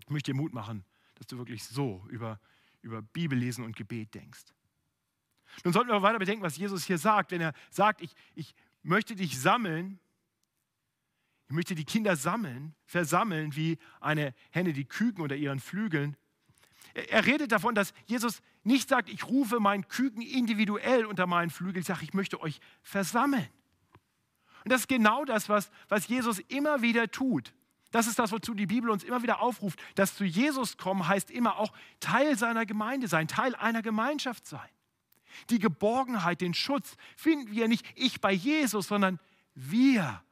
Ich 0.00 0.10
möchte 0.10 0.32
dir 0.32 0.36
Mut 0.36 0.52
machen, 0.52 0.84
dass 1.16 1.26
du 1.26 1.38
wirklich 1.38 1.64
so 1.64 2.04
über, 2.10 2.40
über 2.82 3.02
Bibellesen 3.02 3.64
und 3.64 3.76
Gebet 3.76 4.14
denkst. 4.14 4.44
Nun 5.64 5.72
sollten 5.72 5.90
wir 5.90 6.02
weiter 6.02 6.18
bedenken, 6.18 6.42
was 6.42 6.56
Jesus 6.56 6.84
hier 6.84 6.98
sagt, 6.98 7.30
wenn 7.30 7.40
er 7.40 7.54
sagt, 7.70 8.02
ich, 8.02 8.14
ich 8.34 8.54
möchte 8.82 9.16
dich 9.16 9.40
sammeln, 9.40 9.98
ich 11.48 11.54
möchte 11.54 11.74
die 11.74 11.84
Kinder 11.84 12.16
sammeln, 12.16 12.74
versammeln 12.84 13.54
wie 13.54 13.78
eine 14.00 14.34
Henne 14.50 14.72
die 14.72 14.84
Küken 14.84 15.22
unter 15.22 15.36
ihren 15.36 15.60
Flügeln. 15.60 16.16
Er 17.10 17.26
redet 17.26 17.52
davon, 17.52 17.74
dass 17.74 17.92
Jesus 18.06 18.40
nicht 18.64 18.88
sagt, 18.88 19.10
ich 19.10 19.26
rufe 19.26 19.60
meinen 19.60 19.86
Küken 19.86 20.22
individuell 20.22 21.04
unter 21.04 21.26
meinen 21.26 21.50
Flügel, 21.50 21.80
ich 21.80 21.86
sage, 21.86 22.04
ich 22.04 22.14
möchte 22.14 22.40
euch 22.40 22.58
versammeln. 22.82 23.48
Und 24.64 24.72
das 24.72 24.82
ist 24.82 24.88
genau 24.88 25.24
das, 25.24 25.48
was, 25.48 25.70
was 25.88 26.08
Jesus 26.08 26.38
immer 26.48 26.80
wieder 26.80 27.10
tut. 27.10 27.52
Das 27.90 28.06
ist 28.06 28.18
das, 28.18 28.32
wozu 28.32 28.54
die 28.54 28.66
Bibel 28.66 28.90
uns 28.90 29.04
immer 29.04 29.22
wieder 29.22 29.40
aufruft. 29.40 29.78
Das 29.94 30.16
zu 30.16 30.24
Jesus 30.24 30.76
kommen 30.78 31.06
heißt 31.06 31.30
immer 31.30 31.58
auch 31.58 31.72
Teil 32.00 32.36
seiner 32.36 32.66
Gemeinde 32.66 33.08
sein, 33.08 33.28
Teil 33.28 33.54
einer 33.54 33.82
Gemeinschaft 33.82 34.46
sein. 34.46 34.68
Die 35.50 35.58
Geborgenheit, 35.58 36.40
den 36.40 36.54
Schutz 36.54 36.96
finden 37.14 37.52
wir 37.52 37.68
nicht 37.68 37.86
ich 37.94 38.20
bei 38.20 38.32
Jesus, 38.32 38.88
sondern 38.88 39.20
wir 39.54 40.22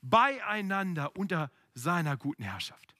beieinander 0.00 1.14
unter 1.16 1.50
seiner 1.74 2.16
guten 2.16 2.42
Herrschaft. 2.42 2.95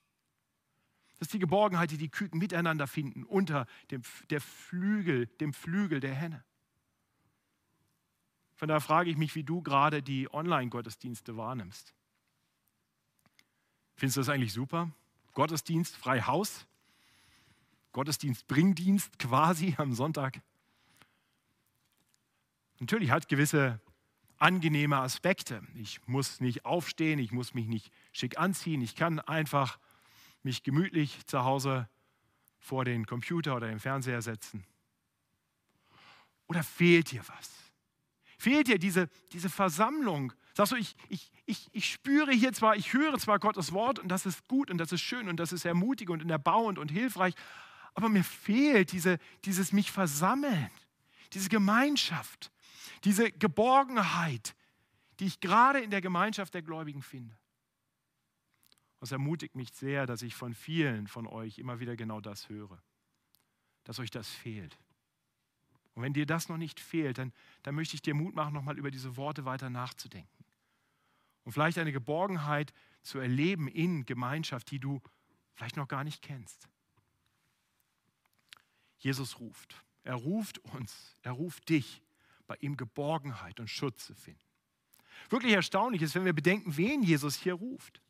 Das 1.19 1.29
ist 1.29 1.35
die 1.35 1.39
Geborgenheit, 1.39 1.91
die 1.91 1.97
die 1.97 2.11
Küken 2.11 2.39
miteinander 2.39 2.87
finden 2.87 3.25
unter 3.25 3.67
dem, 3.91 4.03
der 4.31 4.41
Flügel, 4.41 5.27
dem 5.27 5.53
Flügel 5.53 6.01
der 6.01 6.15
Henne. 6.15 6.45
Von 8.55 8.69
daher 8.69 8.81
frage 8.81 9.11
ich 9.11 9.17
mich, 9.17 9.35
wie 9.35 9.45
du 9.45 9.63
gerade 9.63 10.03
die 10.03 10.33
Online-Gottesdienste 10.33 11.37
wahrnimmst. 11.37 11.95
Findest 13.97 14.17
du 14.17 14.21
das 14.21 14.29
eigentlich 14.29 14.53
super? 14.53 14.91
Gottesdienst, 15.33 15.97
frei 15.97 16.23
Haus, 16.23 16.67
Gottesdienst, 17.93 18.47
Bringdienst 18.47 19.19
quasi 19.19 19.75
am 19.79 19.95
Sonntag. 19.95 20.41
Natürlich 22.79 23.11
hat 23.11 23.29
gewisse 23.29 23.81
angenehme 24.39 24.99
Aspekte. 24.99 25.63
Ich 25.75 26.07
muss 26.07 26.41
nicht 26.41 26.67
aufstehen, 26.67 27.19
ich 27.19 27.33
muss 27.33 27.55
mich 27.55 27.69
nicht 27.69 27.91
schick 28.13 28.39
anziehen, 28.39 28.83
ich 28.83 28.97
kann 28.97 29.19
einfach 29.21 29.79
mich 30.47 30.63
gemütlich 30.63 31.27
zu 31.27 31.45
Hause 31.45 31.89
vor 32.59 32.85
den 32.85 33.07
Computer 33.07 33.55
oder 33.57 33.69
den 33.69 33.79
Fernseher 33.79 34.23
setzen. 34.23 34.65
Oder 36.47 36.63
fehlt 36.63 37.11
dir 37.11 37.23
was? 37.29 37.51
Fehlt 38.39 38.69
dir 38.69 38.79
diese, 38.79 39.09
diese 39.33 39.51
Versammlung? 39.51 40.33
Sagst 40.55 40.73
du, 40.73 40.77
ich, 40.77 40.97
ich, 41.09 41.31
ich, 41.45 41.69
ich 41.73 41.91
spüre 41.91 42.33
hier 42.33 42.53
zwar, 42.53 42.77
ich 42.77 42.93
höre 42.93 43.19
zwar 43.19 43.39
Gottes 43.39 43.73
Wort 43.73 43.99
und 43.99 44.09
das 44.09 44.25
ist 44.25 44.49
gut 44.49 44.71
und 44.71 44.79
das 44.79 44.93
ist 44.93 45.03
schön 45.03 45.29
und 45.29 45.39
das 45.39 45.53
ist 45.53 45.65
ermutigend 45.65 46.23
und 46.23 46.31
erbauend 46.31 46.79
und 46.79 46.91
hilfreich, 46.91 47.35
aber 47.95 48.09
mir 48.09 48.25
fehlt 48.25 48.93
diese, 48.93 49.19
dieses 49.45 49.73
mich 49.73 49.91
versammeln, 49.91 50.71
diese 51.33 51.49
Gemeinschaft 51.49 52.51
diese 53.05 53.31
Geborgenheit, 53.31 54.55
die 55.21 55.27
ich 55.27 55.41
gerade 55.41 55.81
in 55.81 55.91
der 55.91 56.01
Gemeinschaft 56.01 56.55
der 56.55 56.63
Gläubigen 56.63 57.03
finde. 57.03 57.37
Das 59.07 59.13
ermutigt 59.13 59.55
mich 59.55 59.73
sehr, 59.73 60.05
dass 60.05 60.21
ich 60.23 60.35
von 60.35 60.53
vielen 60.53 61.07
von 61.07 61.29
euch 61.29 61.61
immer 61.61 61.79
wieder 61.79 61.95
genau 61.95 62.21
das 62.21 62.49
höre, 62.49 62.83
dass 63.85 64.01
euch 64.01 64.11
das 64.11 64.29
fehlt. 64.29 64.77
Und 65.95 66.03
wenn 66.03 66.13
dir 66.13 66.27
das 66.27 66.49
noch 66.49 66.57
nicht 66.57 66.81
fehlt, 66.81 67.19
dann, 67.19 67.33
dann 67.63 67.77
möchte 67.77 67.95
ich 67.95 68.03
dir 68.03 68.15
Mut 68.15 68.35
machen, 68.35 68.53
nochmal 68.53 68.77
über 68.77 68.91
diese 68.91 69.17
Worte 69.17 69.45
weiter 69.45 69.71
nachzudenken. 69.71 70.45
Und 71.45 71.53
vielleicht 71.53 71.79
eine 71.79 71.93
Geborgenheit 71.93 72.73
zu 73.03 73.21
erleben 73.21 73.69
in 73.69 74.07
Gemeinschaft, 74.07 74.73
die 74.73 74.81
du 74.81 75.01
vielleicht 75.55 75.77
noch 75.77 75.87
gar 75.87 76.03
nicht 76.03 76.21
kennst. 76.21 76.69
Jesus 78.99 79.39
ruft. 79.39 79.85
Er 80.03 80.17
ruft 80.17 80.59
uns, 80.59 81.15
er 81.23 81.31
ruft 81.31 81.69
dich 81.69 82.03
bei 82.49 82.57
ihm 82.57 82.77
Geborgenheit 82.77 83.61
und 83.61 83.71
Schutz 83.71 84.05
zu 84.05 84.17
finden. 84.17 84.41
Wirklich 85.31 85.53
erstaunlich 85.53 86.03
ist, 86.03 86.17
wenn 86.17 86.25
wir 86.25 86.33
bedenken, 86.33 86.77
wen 86.77 87.05
Jesus 87.05 87.37
hier 87.37 87.55
ruft. 87.55 88.03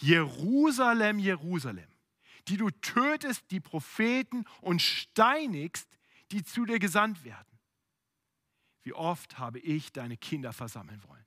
Jerusalem, 0.00 1.18
Jerusalem, 1.18 1.88
die 2.48 2.56
du 2.56 2.70
tötest 2.70 3.50
die 3.50 3.60
Propheten 3.60 4.44
und 4.60 4.82
steinigst, 4.82 5.88
die 6.32 6.42
zu 6.42 6.64
dir 6.64 6.78
gesandt 6.78 7.24
werden. 7.24 7.58
Wie 8.82 8.92
oft 8.92 9.38
habe 9.38 9.58
ich 9.58 9.92
deine 9.92 10.16
Kinder 10.16 10.52
versammeln 10.52 11.02
wollen. 11.06 11.24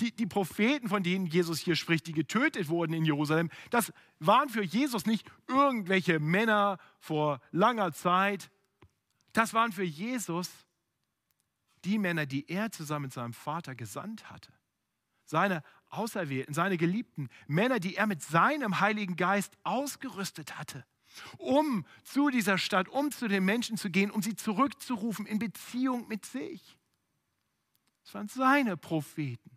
Die, 0.00 0.14
die 0.14 0.26
Propheten, 0.26 0.88
von 0.88 1.02
denen 1.02 1.26
Jesus 1.26 1.60
hier 1.60 1.74
spricht, 1.74 2.06
die 2.06 2.12
getötet 2.12 2.68
wurden 2.68 2.92
in 2.92 3.04
Jerusalem, 3.04 3.50
das 3.70 3.92
waren 4.18 4.50
für 4.50 4.62
Jesus 4.62 5.06
nicht 5.06 5.26
irgendwelche 5.48 6.20
Männer 6.20 6.78
vor 6.98 7.40
langer 7.50 7.92
Zeit. 7.92 8.50
Das 9.32 9.54
waren 9.54 9.72
für 9.72 9.84
Jesus 9.84 10.50
die 11.84 11.98
Männer, 11.98 12.26
die 12.26 12.48
er 12.48 12.70
zusammen 12.72 13.04
mit 13.04 13.12
seinem 13.14 13.32
Vater 13.32 13.74
gesandt 13.74 14.30
hatte. 14.30 14.52
Seine 15.24 15.62
Auserwählten, 15.96 16.54
seine 16.54 16.76
Geliebten, 16.76 17.28
Männer, 17.46 17.80
die 17.80 17.96
er 17.96 18.06
mit 18.06 18.22
seinem 18.22 18.80
Heiligen 18.80 19.16
Geist 19.16 19.56
ausgerüstet 19.64 20.58
hatte, 20.58 20.84
um 21.38 21.86
zu 22.04 22.30
dieser 22.30 22.58
Stadt, 22.58 22.88
um 22.88 23.10
zu 23.10 23.28
den 23.28 23.44
Menschen 23.44 23.76
zu 23.76 23.90
gehen, 23.90 24.10
um 24.10 24.22
sie 24.22 24.36
zurückzurufen 24.36 25.26
in 25.26 25.38
Beziehung 25.38 26.08
mit 26.08 26.24
sich. 26.24 26.78
Das 28.04 28.14
waren 28.14 28.28
seine 28.28 28.76
Propheten. 28.76 29.50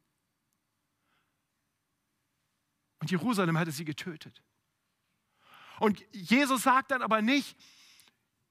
Und 2.99 3.11
Jerusalem 3.11 3.57
hatte 3.57 3.71
sie 3.71 3.85
getötet. 3.85 4.43
Und 5.79 6.03
Jesus 6.11 6.63
sagt 6.63 6.91
dann 6.91 7.01
aber 7.01 7.21
nicht, 7.21 7.55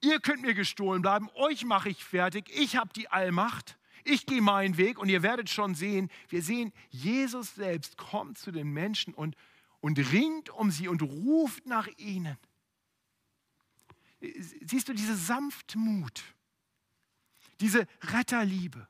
Ihr 0.01 0.21
könnt 0.21 0.43
mir 0.43 0.55
gestohlen 0.55 1.03
bleiben, 1.03 1.29
euch 1.35 1.65
mache 1.65 1.89
ich 1.89 2.05
fertig, 2.05 2.49
ich 2.55 2.77
habe 2.77 2.93
die 2.93 3.09
Allmacht, 3.11 3.79
ich 4.09 4.27
gehe 4.27 4.43
meinen 4.43 4.77
Weg 4.77 4.99
und 4.99 5.09
ihr 5.09 5.23
werdet 5.23 5.51
schon 5.51 5.75
sehen, 5.75 6.11
wir 6.29 6.43
sehen, 6.43 6.73
Jesus 6.91 7.55
selbst 7.55 7.97
kommt 7.97 8.39
zu 8.39 8.51
den 8.51 8.69
Menschen 8.69 9.15
und, 9.15 9.37
und 9.81 9.99
ringt 10.13 10.51
um 10.51 10.71
sie 10.71 10.89
und 10.89 11.03
ruft 11.03 11.67
nach 11.67 11.89
ihnen. 11.97 12.37
Siehst 14.21 14.89
du 14.89 14.95
diese 14.95 15.17
Sanftmut, 15.17 16.25
diese 17.61 17.87
Retterliebe? 18.03 18.89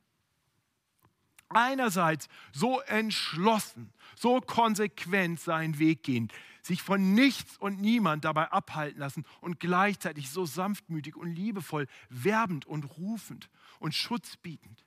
Einerseits 1.50 2.28
so 2.52 2.80
entschlossen, 2.80 3.92
so 4.16 4.40
konsequent 4.40 5.40
seinen 5.40 5.78
Weg 5.78 6.02
gehen, 6.02 6.30
sich 6.62 6.82
von 6.82 7.14
nichts 7.14 7.56
und 7.56 7.80
niemand 7.80 8.24
dabei 8.24 8.52
abhalten 8.52 9.00
lassen 9.00 9.24
und 9.40 9.58
gleichzeitig 9.58 10.28
so 10.30 10.44
sanftmütig 10.44 11.16
und 11.16 11.34
liebevoll, 11.34 11.86
werbend 12.10 12.66
und 12.66 12.84
rufend 12.98 13.48
und 13.78 13.94
schutzbietend. 13.94 14.84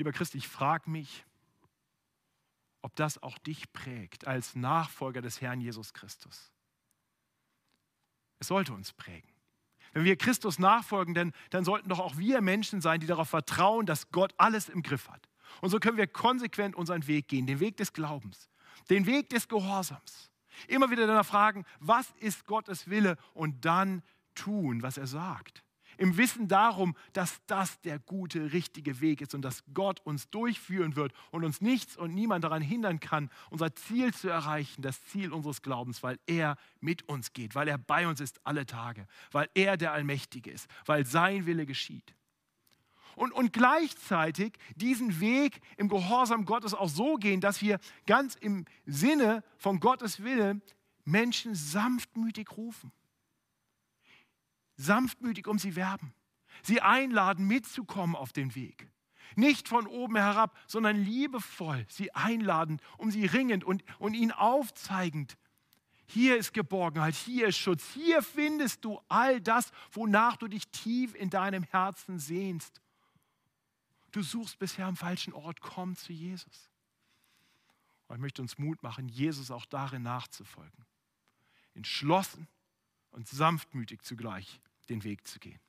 Lieber 0.00 0.12
Christ, 0.12 0.34
ich 0.34 0.48
frage 0.48 0.88
mich, 0.88 1.26
ob 2.80 2.96
das 2.96 3.22
auch 3.22 3.36
dich 3.36 3.70
prägt 3.74 4.26
als 4.26 4.56
Nachfolger 4.56 5.20
des 5.20 5.42
Herrn 5.42 5.60
Jesus 5.60 5.92
Christus. 5.92 6.54
Es 8.38 8.46
sollte 8.46 8.72
uns 8.72 8.94
prägen. 8.94 9.28
Wenn 9.92 10.04
wir 10.04 10.16
Christus 10.16 10.58
nachfolgen, 10.58 11.12
dann, 11.12 11.34
dann 11.50 11.66
sollten 11.66 11.90
doch 11.90 11.98
auch 11.98 12.16
wir 12.16 12.40
Menschen 12.40 12.80
sein, 12.80 13.00
die 13.00 13.06
darauf 13.06 13.28
vertrauen, 13.28 13.84
dass 13.84 14.10
Gott 14.10 14.32
alles 14.38 14.70
im 14.70 14.82
Griff 14.82 15.10
hat. 15.10 15.28
Und 15.60 15.68
so 15.68 15.78
können 15.78 15.98
wir 15.98 16.06
konsequent 16.06 16.76
unseren 16.76 17.06
Weg 17.06 17.28
gehen, 17.28 17.46
den 17.46 17.60
Weg 17.60 17.76
des 17.76 17.92
Glaubens, 17.92 18.48
den 18.88 19.04
Weg 19.04 19.28
des 19.28 19.48
Gehorsams. 19.48 20.30
Immer 20.66 20.90
wieder 20.90 21.06
danach 21.06 21.26
fragen, 21.26 21.66
was 21.78 22.10
ist 22.20 22.46
Gottes 22.46 22.88
Wille 22.88 23.18
und 23.34 23.66
dann 23.66 24.02
tun, 24.34 24.82
was 24.82 24.96
er 24.96 25.06
sagt. 25.06 25.62
Im 26.00 26.16
Wissen 26.16 26.48
darum, 26.48 26.96
dass 27.12 27.44
das 27.46 27.78
der 27.82 27.98
gute, 27.98 28.54
richtige 28.54 29.02
Weg 29.02 29.20
ist 29.20 29.34
und 29.34 29.42
dass 29.42 29.62
Gott 29.74 30.00
uns 30.00 30.30
durchführen 30.30 30.96
wird 30.96 31.12
und 31.30 31.44
uns 31.44 31.60
nichts 31.60 31.94
und 31.94 32.14
niemand 32.14 32.42
daran 32.42 32.62
hindern 32.62 33.00
kann, 33.00 33.28
unser 33.50 33.74
Ziel 33.74 34.14
zu 34.14 34.30
erreichen, 34.30 34.80
das 34.80 35.04
Ziel 35.04 35.30
unseres 35.30 35.60
Glaubens, 35.60 36.02
weil 36.02 36.18
er 36.26 36.56
mit 36.80 37.06
uns 37.06 37.34
geht, 37.34 37.54
weil 37.54 37.68
er 37.68 37.76
bei 37.76 38.08
uns 38.08 38.20
ist 38.20 38.40
alle 38.44 38.64
Tage, 38.64 39.06
weil 39.30 39.50
er 39.52 39.76
der 39.76 39.92
Allmächtige 39.92 40.50
ist, 40.50 40.68
weil 40.86 41.04
sein 41.04 41.44
Wille 41.44 41.66
geschieht. 41.66 42.14
Und, 43.14 43.32
und 43.32 43.52
gleichzeitig 43.52 44.54
diesen 44.76 45.20
Weg 45.20 45.60
im 45.76 45.90
Gehorsam 45.90 46.46
Gottes 46.46 46.72
auch 46.72 46.88
so 46.88 47.16
gehen, 47.16 47.42
dass 47.42 47.60
wir 47.60 47.78
ganz 48.06 48.36
im 48.36 48.64
Sinne 48.86 49.44
von 49.58 49.80
Gottes 49.80 50.22
Wille 50.22 50.62
Menschen 51.04 51.54
sanftmütig 51.54 52.56
rufen 52.56 52.90
sanftmütig 54.80 55.46
um 55.46 55.58
sie 55.58 55.76
werben, 55.76 56.12
sie 56.62 56.80
einladen, 56.80 57.46
mitzukommen 57.46 58.16
auf 58.16 58.32
den 58.32 58.54
Weg. 58.54 58.88
Nicht 59.36 59.68
von 59.68 59.86
oben 59.86 60.16
herab, 60.16 60.58
sondern 60.66 60.96
liebevoll 60.96 61.86
sie 61.88 62.12
einladen, 62.14 62.80
um 62.96 63.10
sie 63.10 63.26
ringend 63.26 63.62
und, 63.62 63.84
und 64.00 64.14
ihnen 64.14 64.32
aufzeigend. 64.32 65.36
Hier 66.06 66.36
ist 66.36 66.52
Geborgenheit, 66.52 67.14
hier 67.14 67.46
ist 67.46 67.58
Schutz, 67.58 67.92
hier 67.92 68.22
findest 68.22 68.84
du 68.84 69.00
all 69.06 69.40
das, 69.40 69.70
wonach 69.92 70.36
du 70.36 70.48
dich 70.48 70.66
tief 70.68 71.14
in 71.14 71.30
deinem 71.30 71.62
Herzen 71.62 72.18
sehnst. 72.18 72.80
Du 74.10 74.22
suchst 74.22 74.58
bisher 74.58 74.86
am 74.86 74.96
falschen 74.96 75.32
Ort, 75.32 75.60
komm 75.60 75.94
zu 75.94 76.12
Jesus. 76.12 76.68
Und 78.08 78.16
ich 78.16 78.22
möchte 78.22 78.42
uns 78.42 78.58
Mut 78.58 78.82
machen, 78.82 79.08
Jesus 79.08 79.52
auch 79.52 79.66
darin 79.66 80.02
nachzufolgen. 80.02 80.84
Entschlossen 81.74 82.48
und 83.12 83.28
sanftmütig 83.28 84.02
zugleich 84.02 84.60
den 84.90 85.04
Weg 85.04 85.26
zu 85.26 85.38
gehen. 85.38 85.60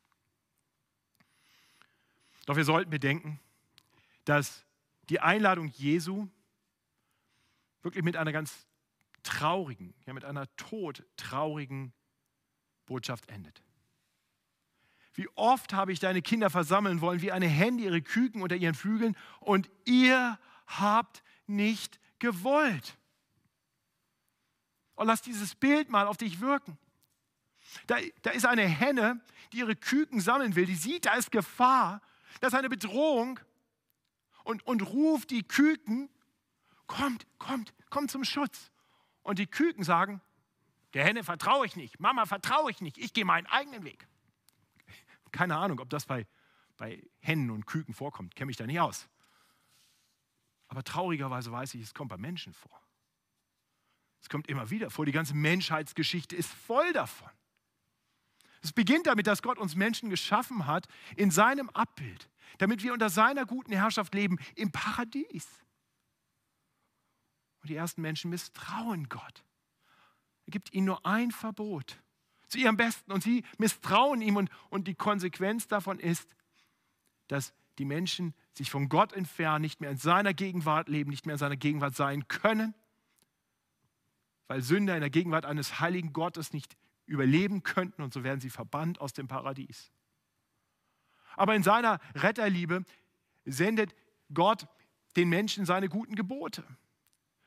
Doch 2.45 2.55
wir 2.55 2.65
sollten 2.65 2.89
bedenken, 2.89 3.39
dass 4.25 4.65
die 5.09 5.19
Einladung 5.19 5.67
Jesu 5.67 6.27
wirklich 7.81 8.03
mit 8.03 8.17
einer 8.17 8.31
ganz 8.31 8.67
traurigen, 9.23 9.93
ja 10.05 10.13
mit 10.13 10.25
einer 10.25 10.53
todtraurigen 10.55 11.93
Botschaft 12.85 13.29
endet. 13.29 13.61
Wie 15.13 15.27
oft 15.35 15.73
habe 15.73 15.91
ich 15.91 15.99
deine 15.99 16.21
Kinder 16.21 16.49
versammeln 16.49 17.01
wollen, 17.01 17.21
wie 17.21 17.31
eine 17.31 17.47
Hände 17.47 17.83
ihre 17.83 18.01
Küken 18.01 18.41
unter 18.41 18.55
ihren 18.55 18.75
Flügeln, 18.75 19.15
und 19.39 19.69
ihr 19.85 20.39
habt 20.67 21.23
nicht 21.47 21.99
gewollt. 22.19 22.97
Und 24.95 25.07
lass 25.07 25.21
dieses 25.21 25.55
Bild 25.55 25.89
mal 25.89 26.07
auf 26.07 26.17
dich 26.17 26.39
wirken. 26.39 26.77
Da, 27.87 27.97
da 28.21 28.31
ist 28.31 28.45
eine 28.45 28.63
Henne, 28.63 29.21
die 29.51 29.59
ihre 29.59 29.75
Küken 29.75 30.19
sammeln 30.19 30.55
will. 30.55 30.65
Die 30.65 30.75
sieht, 30.75 31.05
da 31.05 31.13
ist 31.13 31.31
Gefahr, 31.31 32.01
da 32.39 32.47
ist 32.47 32.53
eine 32.53 32.69
Bedrohung 32.69 33.39
und, 34.43 34.65
und 34.65 34.81
ruft 34.81 35.31
die 35.31 35.43
Küken, 35.43 36.09
kommt, 36.87 37.25
kommt, 37.37 37.73
kommt 37.89 38.11
zum 38.11 38.23
Schutz. 38.23 38.71
Und 39.23 39.39
die 39.39 39.47
Küken 39.47 39.83
sagen, 39.83 40.21
der 40.93 41.05
Henne 41.05 41.23
vertraue 41.23 41.65
ich 41.65 41.75
nicht, 41.75 41.99
Mama 41.99 42.25
vertraue 42.25 42.71
ich 42.71 42.81
nicht, 42.81 42.97
ich 42.97 43.13
gehe 43.13 43.25
meinen 43.25 43.47
eigenen 43.47 43.83
Weg. 43.83 44.07
Keine 45.31 45.55
Ahnung, 45.55 45.79
ob 45.79 45.89
das 45.89 46.05
bei, 46.05 46.27
bei 46.77 47.01
Hennen 47.19 47.51
und 47.51 47.65
Küken 47.65 47.93
vorkommt, 47.93 48.35
kenne 48.35 48.47
mich 48.47 48.57
da 48.57 48.65
nicht 48.65 48.79
aus. 48.79 49.07
Aber 50.67 50.83
traurigerweise 50.83 51.51
weiß 51.51 51.73
ich, 51.75 51.81
es 51.81 51.93
kommt 51.93 52.09
bei 52.09 52.17
Menschen 52.17 52.53
vor. 52.53 52.81
Es 54.21 54.29
kommt 54.29 54.47
immer 54.47 54.69
wieder 54.69 54.89
vor. 54.89 55.05
Die 55.05 55.11
ganze 55.11 55.33
Menschheitsgeschichte 55.33 56.35
ist 56.35 56.51
voll 56.53 56.93
davon. 56.93 57.29
Es 58.61 58.73
beginnt 58.73 59.07
damit, 59.07 59.27
dass 59.27 59.41
Gott 59.41 59.57
uns 59.57 59.75
Menschen 59.75 60.09
geschaffen 60.09 60.67
hat 60.67 60.87
in 61.15 61.31
seinem 61.31 61.69
Abbild, 61.71 62.29
damit 62.59 62.83
wir 62.83 62.93
unter 62.93 63.09
seiner 63.09 63.45
guten 63.45 63.73
Herrschaft 63.73 64.13
leben 64.13 64.37
im 64.55 64.71
Paradies. 64.71 65.47
Und 67.61 67.69
die 67.69 67.75
ersten 67.75 68.01
Menschen 68.01 68.29
misstrauen 68.29 69.09
Gott. 69.09 69.43
Er 70.45 70.51
gibt 70.51 70.73
ihnen 70.73 70.85
nur 70.85 71.05
ein 71.05 71.31
Verbot 71.31 72.01
zu 72.47 72.57
ihrem 72.57 72.77
Besten 72.77 73.11
und 73.11 73.23
sie 73.23 73.43
misstrauen 73.57 74.21
ihm 74.21 74.35
und, 74.35 74.49
und 74.69 74.87
die 74.87 74.95
Konsequenz 74.95 75.67
davon 75.67 75.99
ist, 75.99 76.35
dass 77.27 77.53
die 77.77 77.85
Menschen 77.85 78.33
sich 78.53 78.69
von 78.69 78.89
Gott 78.89 79.13
entfernen, 79.13 79.61
nicht 79.61 79.79
mehr 79.79 79.91
in 79.91 79.97
seiner 79.97 80.33
Gegenwart 80.33 80.89
leben, 80.89 81.09
nicht 81.09 81.25
mehr 81.25 81.35
in 81.35 81.39
seiner 81.39 81.55
Gegenwart 81.55 81.95
sein 81.95 82.27
können, 82.27 82.75
weil 84.47 84.61
Sünder 84.61 84.95
in 84.95 85.01
der 85.01 85.09
Gegenwart 85.09 85.45
eines 85.45 85.79
heiligen 85.79 86.11
Gottes 86.11 86.51
nicht 86.51 86.75
überleben 87.11 87.61
könnten 87.61 88.01
und 88.01 88.13
so 88.13 88.23
werden 88.23 88.39
sie 88.39 88.49
verbannt 88.49 88.99
aus 89.01 89.13
dem 89.13 89.27
Paradies. 89.27 89.91
Aber 91.35 91.55
in 91.55 91.63
seiner 91.63 91.99
Retterliebe 92.15 92.83
sendet 93.45 93.93
Gott 94.33 94.67
den 95.15 95.29
Menschen 95.29 95.65
seine 95.65 95.89
guten 95.89 96.15
Gebote. 96.15 96.65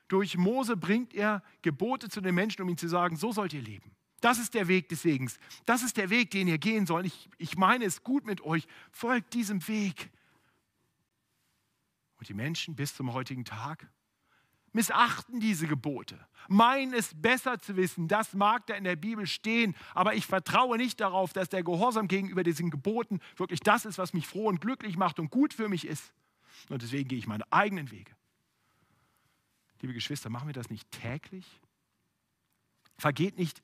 Durch 0.09 0.37
Mose 0.37 0.77
bringt 0.77 1.15
er 1.15 1.43
Gebote 1.63 2.09
zu 2.09 2.21
den 2.21 2.35
Menschen, 2.35 2.63
um 2.63 2.69
ihnen 2.69 2.79
zu 2.79 2.89
sagen, 2.89 3.17
so 3.17 3.33
sollt 3.33 3.55
ihr 3.55 3.63
leben. 3.63 3.97
Das 4.21 4.39
ist 4.39 4.55
der 4.55 4.69
Weg 4.69 4.89
des 4.89 5.03
Segens. 5.03 5.39
Das 5.67 5.83
ist 5.83 5.97
der 5.97 6.11
Weg, 6.11 6.31
den 6.31 6.49
ihr 6.49 6.59
gehen 6.59 6.87
sollt. 6.87 7.07
Ich, 7.07 7.29
ich 7.39 7.57
meine 7.57 7.85
es 7.85 8.03
gut 8.03 8.27
mit 8.27 8.43
euch. 8.43 8.67
Folgt 8.91 9.35
diesem 9.35 9.67
Weg. 9.69 10.11
Und 12.19 12.29
die 12.29 12.35
Menschen 12.35 12.75
bis 12.75 12.95
zum 12.95 13.13
heutigen 13.13 13.45
Tag 13.45 13.87
missachten 14.75 15.41
diese 15.41 15.67
Gebote, 15.67 16.19
meinen 16.49 16.93
es 16.93 17.15
besser 17.15 17.59
zu 17.61 17.77
wissen. 17.77 18.09
Das 18.09 18.35
mag 18.35 18.67
da 18.67 18.75
in 18.75 18.85
der 18.85 18.97
Bibel 18.97 19.27
stehen, 19.27 19.75
aber 19.95 20.15
ich 20.15 20.27
vertraue 20.27 20.77
nicht 20.77 21.01
darauf, 21.01 21.33
dass 21.33 21.49
der 21.49 21.63
Gehorsam 21.63 22.09
gegenüber 22.09 22.43
diesen 22.43 22.71
Geboten 22.71 23.21
wirklich 23.37 23.61
das 23.61 23.85
ist, 23.85 23.99
was 23.99 24.13
mich 24.13 24.27
froh 24.27 24.49
und 24.49 24.61
glücklich 24.61 24.97
macht 24.97 25.19
und 25.19 25.31
gut 25.31 25.55
für 25.55 25.69
mich 25.69 25.87
ist. 25.87 26.13
Und 26.69 26.83
deswegen 26.83 27.09
gehe 27.09 27.19
ich 27.19 27.27
meine 27.27 27.51
eigenen 27.53 27.91
Wege. 27.91 28.13
Liebe 29.81 29.95
Geschwister, 29.95 30.29
machen 30.29 30.49
wir 30.49 30.55
das 30.55 30.71
nicht 30.71 30.91
täglich? 30.91 31.47
Vergeht 32.99 33.39
nicht 33.39 33.63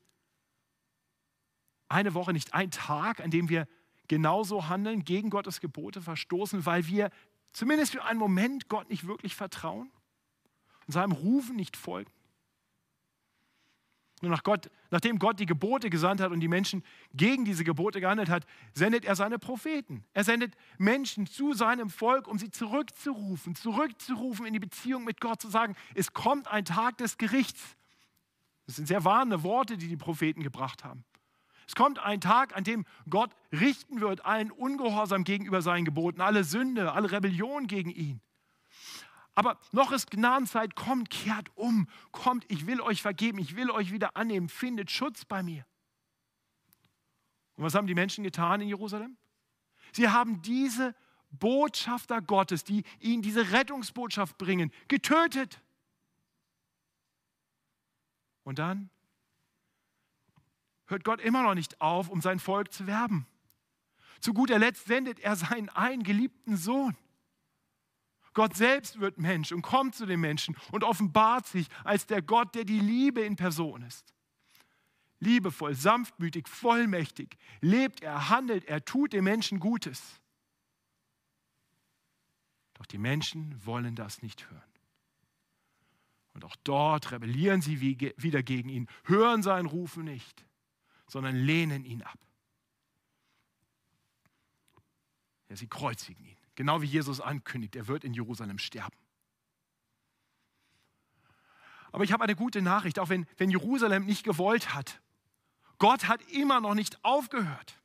eine 1.89 2.13
Woche, 2.13 2.31
nicht 2.31 2.53
ein 2.53 2.71
Tag, 2.71 3.19
an 3.19 3.31
dem 3.31 3.49
wir 3.49 3.67
genauso 4.07 4.69
handeln, 4.69 5.03
gegen 5.03 5.29
Gottes 5.29 5.59
Gebote 5.59 6.01
verstoßen, 6.01 6.65
weil 6.65 6.87
wir 6.87 7.09
zumindest 7.51 7.91
für 7.91 8.03
einen 8.03 8.19
Moment 8.19 8.69
Gott 8.69 8.89
nicht 8.89 9.07
wirklich 9.07 9.35
vertrauen? 9.35 9.91
Und 10.87 10.93
seinem 10.93 11.11
Rufen 11.11 11.55
nicht 11.55 11.77
folgen. 11.77 12.11
Nur 14.21 14.29
nach 14.29 14.43
Gott, 14.43 14.69
nachdem 14.91 15.17
Gott 15.17 15.39
die 15.39 15.47
Gebote 15.47 15.89
gesandt 15.89 16.21
hat 16.21 16.31
und 16.31 16.41
die 16.41 16.47
Menschen 16.47 16.83
gegen 17.13 17.43
diese 17.43 17.63
Gebote 17.63 17.99
gehandelt 17.99 18.29
hat, 18.29 18.45
sendet 18.73 19.03
er 19.03 19.15
seine 19.15 19.39
Propheten. 19.39 20.05
Er 20.13 20.23
sendet 20.23 20.53
Menschen 20.77 21.25
zu 21.25 21.53
seinem 21.53 21.89
Volk, 21.89 22.27
um 22.27 22.37
sie 22.37 22.51
zurückzurufen, 22.51 23.55
zurückzurufen 23.55 24.45
in 24.45 24.53
die 24.53 24.59
Beziehung 24.59 25.05
mit 25.05 25.19
Gott, 25.21 25.41
zu 25.41 25.49
sagen, 25.49 25.75
es 25.95 26.13
kommt 26.13 26.47
ein 26.47 26.65
Tag 26.65 26.99
des 26.99 27.17
Gerichts. 27.17 27.75
Das 28.67 28.75
sind 28.75 28.87
sehr 28.87 29.03
warnende 29.03 29.41
Worte, 29.41 29.75
die 29.75 29.87
die 29.87 29.97
Propheten 29.97 30.43
gebracht 30.43 30.83
haben. 30.83 31.03
Es 31.67 31.73
kommt 31.73 31.99
ein 31.99 32.21
Tag, 32.21 32.55
an 32.55 32.63
dem 32.63 32.85
Gott 33.09 33.31
richten 33.51 34.01
wird 34.01 34.25
allen 34.25 34.51
Ungehorsam 34.51 35.23
gegenüber 35.23 35.63
seinen 35.63 35.85
Geboten, 35.85 36.21
alle 36.21 36.43
Sünde, 36.43 36.91
alle 36.91 37.11
Rebellion 37.11 37.65
gegen 37.65 37.89
ihn. 37.89 38.21
Aber 39.33 39.59
noch 39.71 39.91
ist 39.91 40.11
Gnadenzeit, 40.11 40.75
kommt, 40.75 41.09
kehrt 41.09 41.55
um, 41.55 41.87
kommt, 42.11 42.45
ich 42.49 42.67
will 42.67 42.81
euch 42.81 43.01
vergeben, 43.01 43.37
ich 43.39 43.55
will 43.55 43.71
euch 43.71 43.91
wieder 43.91 44.17
annehmen, 44.17 44.49
findet 44.49 44.91
Schutz 44.91 45.25
bei 45.25 45.41
mir. 45.41 45.65
Und 47.55 47.63
was 47.63 47.75
haben 47.75 47.87
die 47.87 47.95
Menschen 47.95 48.23
getan 48.23 48.61
in 48.61 48.67
Jerusalem? 48.67 49.17
Sie 49.93 50.09
haben 50.09 50.41
diese 50.41 50.95
Botschafter 51.31 52.21
Gottes, 52.21 52.63
die 52.63 52.83
ihnen 52.99 53.21
diese 53.21 53.51
Rettungsbotschaft 53.51 54.37
bringen, 54.37 54.71
getötet. 54.87 55.61
Und 58.43 58.59
dann 58.59 58.89
hört 60.87 61.03
Gott 61.03 61.21
immer 61.21 61.43
noch 61.43 61.55
nicht 61.55 61.79
auf, 61.79 62.09
um 62.09 62.21
sein 62.21 62.39
Volk 62.39 62.73
zu 62.73 62.85
werben. 62.85 63.25
Zu 64.19 64.33
guter 64.33 64.59
Letzt 64.59 64.85
sendet 64.85 65.19
er 65.19 65.35
seinen 65.35 65.69
einen 65.69 66.03
geliebten 66.03 66.57
Sohn. 66.57 66.97
Gott 68.33 68.55
selbst 68.55 68.99
wird 68.99 69.17
Mensch 69.17 69.51
und 69.51 69.61
kommt 69.61 69.95
zu 69.95 70.05
den 70.05 70.21
Menschen 70.21 70.55
und 70.71 70.83
offenbart 70.83 71.47
sich 71.47 71.67
als 71.83 72.05
der 72.05 72.21
Gott, 72.21 72.55
der 72.55 72.63
die 72.63 72.79
Liebe 72.79 73.21
in 73.21 73.35
Person 73.35 73.81
ist. 73.81 74.13
Liebevoll, 75.19 75.75
sanftmütig, 75.75 76.47
vollmächtig 76.47 77.37
lebt 77.59 78.01
er, 78.01 78.29
handelt 78.29 78.65
er, 78.65 78.83
tut 78.83 79.13
den 79.13 79.23
Menschen 79.23 79.59
Gutes. 79.59 80.19
Doch 82.73 82.85
die 82.87 82.97
Menschen 82.97 83.63
wollen 83.63 83.95
das 83.95 84.23
nicht 84.23 84.49
hören. 84.49 84.63
Und 86.33 86.45
auch 86.45 86.55
dort 86.63 87.11
rebellieren 87.11 87.61
sie 87.61 87.81
wieder 87.81 88.41
gegen 88.41 88.69
ihn, 88.69 88.87
hören 89.03 89.43
seinen 89.43 89.65
Rufen 89.65 90.05
nicht, 90.05 90.45
sondern 91.07 91.35
lehnen 91.35 91.83
ihn 91.83 92.01
ab. 92.01 92.17
Ja, 95.49 95.57
sie 95.57 95.67
kreuzigen 95.67 96.25
ihn. 96.25 96.40
Genau 96.55 96.81
wie 96.81 96.87
Jesus 96.87 97.21
ankündigt, 97.21 97.75
er 97.75 97.87
wird 97.87 98.03
in 98.03 98.13
Jerusalem 98.13 98.57
sterben. 98.57 98.97
Aber 101.91 102.03
ich 102.03 102.13
habe 102.13 102.23
eine 102.23 102.35
gute 102.35 102.61
Nachricht, 102.61 102.99
auch 102.99 103.09
wenn, 103.09 103.25
wenn 103.37 103.49
Jerusalem 103.49 104.05
nicht 104.05 104.23
gewollt 104.23 104.73
hat. 104.73 105.01
Gott 105.77 106.07
hat 106.07 106.21
immer 106.31 106.61
noch 106.61 106.73
nicht 106.73 107.03
aufgehört. 107.03 107.81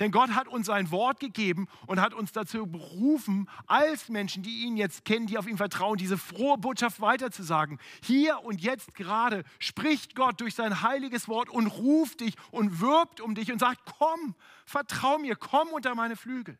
Denn 0.00 0.12
Gott 0.12 0.30
hat 0.30 0.46
uns 0.46 0.66
sein 0.66 0.90
Wort 0.92 1.18
gegeben 1.18 1.66
und 1.86 2.00
hat 2.00 2.14
uns 2.14 2.30
dazu 2.30 2.66
berufen, 2.66 3.48
als 3.66 4.08
Menschen, 4.08 4.44
die 4.44 4.62
ihn 4.62 4.76
jetzt 4.76 5.04
kennen, 5.04 5.26
die 5.26 5.38
auf 5.38 5.48
ihn 5.48 5.56
vertrauen, 5.56 5.98
diese 5.98 6.16
frohe 6.16 6.56
Botschaft 6.56 7.00
weiterzusagen. 7.00 7.78
Hier 8.04 8.44
und 8.44 8.60
jetzt 8.60 8.94
gerade 8.94 9.42
spricht 9.58 10.14
Gott 10.14 10.40
durch 10.40 10.54
sein 10.54 10.82
heiliges 10.82 11.26
Wort 11.26 11.48
und 11.48 11.66
ruft 11.66 12.20
dich 12.20 12.34
und 12.52 12.80
wirbt 12.80 13.20
um 13.20 13.34
dich 13.34 13.50
und 13.50 13.58
sagt, 13.58 13.80
komm, 13.98 14.36
vertrau 14.66 15.18
mir, 15.18 15.34
komm 15.34 15.68
unter 15.68 15.96
meine 15.96 16.14
Flügel. 16.14 16.58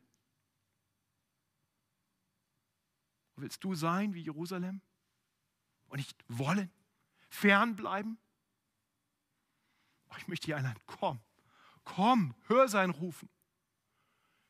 Willst 3.41 3.63
du 3.63 3.75
sein 3.75 4.13
wie 4.13 4.21
Jerusalem 4.21 4.81
und 5.87 5.97
nicht 5.97 6.23
wollen, 6.27 6.71
fernbleiben? 7.29 8.17
Oh, 10.09 10.15
ich 10.17 10.27
möchte 10.27 10.47
dir 10.47 10.57
einladen, 10.57 10.81
komm, 10.85 11.19
komm, 11.83 12.35
hör 12.47 12.67
sein 12.67 12.89
Rufen. 12.89 13.29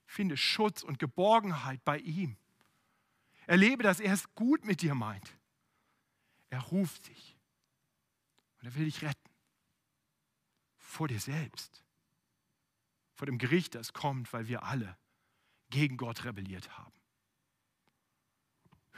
Finde 0.05 0.37
Schutz 0.37 0.83
und 0.83 0.97
Geborgenheit 0.97 1.83
bei 1.83 1.99
ihm. 1.99 2.37
Erlebe, 3.45 3.83
dass 3.83 3.99
er 3.99 4.13
es 4.13 4.33
gut 4.35 4.65
mit 4.65 4.81
dir 4.81 4.95
meint. 4.95 5.37
Er 6.49 6.61
ruft 6.61 7.07
dich 7.07 7.37
und 8.59 8.67
er 8.67 8.75
will 8.75 8.85
dich 8.85 9.01
retten. 9.01 9.29
Vor 10.77 11.07
dir 11.07 11.19
selbst. 11.19 11.83
Vor 13.13 13.27
dem 13.27 13.37
Gericht, 13.37 13.75
das 13.75 13.93
kommt, 13.93 14.33
weil 14.33 14.47
wir 14.47 14.63
alle 14.63 14.97
gegen 15.69 15.97
Gott 15.97 16.25
rebelliert 16.25 16.77
haben. 16.77 16.98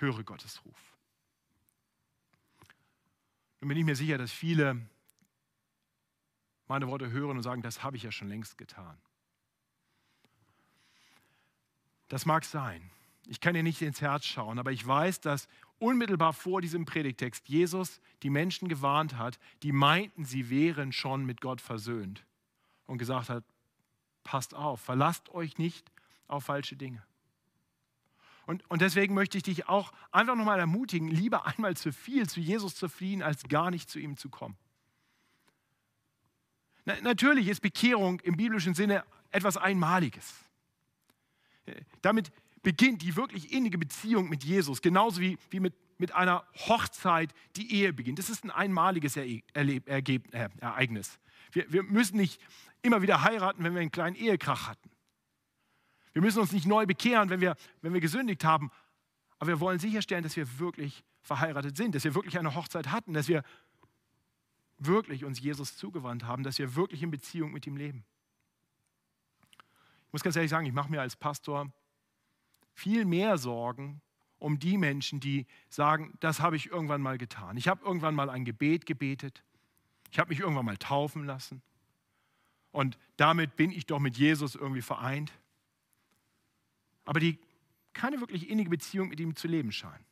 Höre 0.01 0.23
Gottes 0.23 0.65
Ruf. 0.65 0.97
Nun 3.59 3.69
bin 3.69 3.77
ich 3.77 3.85
mir 3.85 3.95
sicher, 3.95 4.17
dass 4.17 4.31
viele 4.31 4.81
meine 6.67 6.87
Worte 6.87 7.11
hören 7.11 7.37
und 7.37 7.43
sagen, 7.43 7.61
das 7.61 7.83
habe 7.83 7.97
ich 7.97 8.03
ja 8.03 8.11
schon 8.11 8.27
längst 8.27 8.57
getan. 8.57 8.97
Das 12.07 12.25
mag 12.25 12.43
sein. 12.43 12.89
Ich 13.27 13.39
kann 13.39 13.53
dir 13.53 13.61
nicht 13.61 13.81
ins 13.83 14.01
Herz 14.01 14.25
schauen, 14.25 14.57
aber 14.57 14.71
ich 14.71 14.85
weiß, 14.85 15.21
dass 15.21 15.47
unmittelbar 15.77 16.33
vor 16.33 16.61
diesem 16.61 16.85
Predigtext 16.85 17.47
Jesus 17.47 18.01
die 18.23 18.31
Menschen 18.31 18.69
gewarnt 18.69 19.17
hat, 19.17 19.37
die 19.61 19.71
meinten, 19.71 20.25
sie 20.25 20.49
wären 20.49 20.91
schon 20.91 21.25
mit 21.25 21.41
Gott 21.41 21.61
versöhnt 21.61 22.25
und 22.87 22.97
gesagt 22.97 23.29
hat, 23.29 23.43
passt 24.23 24.55
auf, 24.55 24.81
verlasst 24.81 25.29
euch 25.29 25.59
nicht 25.59 25.91
auf 26.27 26.45
falsche 26.45 26.75
Dinge. 26.75 27.05
Und, 28.45 28.69
und 28.69 28.81
deswegen 28.81 29.13
möchte 29.13 29.37
ich 29.37 29.43
dich 29.43 29.67
auch 29.69 29.91
einfach 30.11 30.35
nochmal 30.35 30.59
ermutigen, 30.59 31.07
lieber 31.07 31.45
einmal 31.45 31.75
zu 31.77 31.91
viel 31.91 32.27
zu 32.27 32.39
Jesus 32.39 32.75
zu 32.75 32.89
fliehen, 32.89 33.21
als 33.21 33.43
gar 33.43 33.71
nicht 33.71 33.89
zu 33.89 33.99
ihm 33.99 34.17
zu 34.17 34.29
kommen. 34.29 34.57
Na, 36.85 36.99
natürlich 37.01 37.47
ist 37.47 37.61
Bekehrung 37.61 38.19
im 38.21 38.37
biblischen 38.37 38.73
Sinne 38.73 39.03
etwas 39.29 39.57
Einmaliges. 39.57 40.33
Damit 42.01 42.31
beginnt 42.63 43.01
die 43.01 43.15
wirklich 43.15 43.53
innige 43.53 43.77
Beziehung 43.77 44.29
mit 44.29 44.43
Jesus, 44.43 44.81
genauso 44.81 45.21
wie, 45.21 45.37
wie 45.49 45.59
mit, 45.59 45.73
mit 45.97 46.13
einer 46.13 46.45
Hochzeit 46.67 47.33
die 47.55 47.73
Ehe 47.73 47.93
beginnt. 47.93 48.19
Das 48.19 48.29
ist 48.29 48.43
ein 48.43 48.51
einmaliges 48.51 49.15
Erleb 49.15 49.87
Ergeb 49.87 50.33
äh, 50.33 50.49
Ereignis. 50.59 51.19
Wir, 51.51 51.71
wir 51.71 51.83
müssen 51.83 52.17
nicht 52.17 52.41
immer 52.81 53.01
wieder 53.01 53.23
heiraten, 53.23 53.63
wenn 53.63 53.73
wir 53.73 53.81
einen 53.81 53.91
kleinen 53.91 54.15
Ehekrach 54.15 54.67
hatten. 54.67 54.89
Wir 56.13 56.21
müssen 56.21 56.39
uns 56.39 56.51
nicht 56.51 56.65
neu 56.65 56.85
bekehren, 56.85 57.29
wenn 57.29 57.41
wir, 57.41 57.55
wenn 57.81 57.93
wir 57.93 58.01
gesündigt 58.01 58.43
haben. 58.43 58.71
Aber 59.39 59.47
wir 59.47 59.59
wollen 59.59 59.79
sicherstellen, 59.79 60.23
dass 60.23 60.35
wir 60.35 60.59
wirklich 60.59 61.03
verheiratet 61.21 61.77
sind, 61.77 61.95
dass 61.95 62.03
wir 62.03 62.15
wirklich 62.15 62.37
eine 62.37 62.55
Hochzeit 62.55 62.91
hatten, 62.91 63.13
dass 63.13 63.27
wir 63.27 63.43
wirklich 64.77 65.23
uns 65.25 65.39
Jesus 65.39 65.77
zugewandt 65.77 66.23
haben, 66.25 66.43
dass 66.43 66.57
wir 66.57 66.75
wirklich 66.75 67.03
in 67.03 67.11
Beziehung 67.11 67.51
mit 67.51 67.67
ihm 67.67 67.77
leben. 67.77 68.03
Ich 70.07 70.13
muss 70.13 70.23
ganz 70.23 70.35
ehrlich 70.35 70.51
sagen, 70.51 70.65
ich 70.65 70.73
mache 70.73 70.91
mir 70.91 71.01
als 71.01 71.15
Pastor 71.15 71.71
viel 72.73 73.05
mehr 73.05 73.37
Sorgen 73.37 74.01
um 74.39 74.57
die 74.57 74.77
Menschen, 74.77 75.19
die 75.19 75.45
sagen, 75.69 76.13
das 76.19 76.39
habe 76.39 76.55
ich 76.55 76.71
irgendwann 76.71 77.01
mal 77.01 77.17
getan. 77.17 77.57
Ich 77.57 77.67
habe 77.67 77.85
irgendwann 77.85 78.15
mal 78.15 78.29
ein 78.29 78.43
Gebet 78.43 78.85
gebetet. 78.85 79.43
Ich 80.11 80.19
habe 80.19 80.29
mich 80.29 80.39
irgendwann 80.39 80.65
mal 80.65 80.77
taufen 80.77 81.25
lassen. 81.25 81.61
Und 82.71 82.97
damit 83.17 83.55
bin 83.55 83.71
ich 83.71 83.85
doch 83.85 83.99
mit 83.99 84.17
Jesus 84.17 84.55
irgendwie 84.55 84.81
vereint. 84.81 85.31
Aber 87.11 87.19
die 87.19 87.37
keine 87.91 88.21
wirklich 88.21 88.49
innige 88.49 88.69
Beziehung 88.69 89.09
mit 89.09 89.19
ihm 89.19 89.35
zu 89.35 89.49
leben 89.49 89.73
scheinen. 89.73 90.05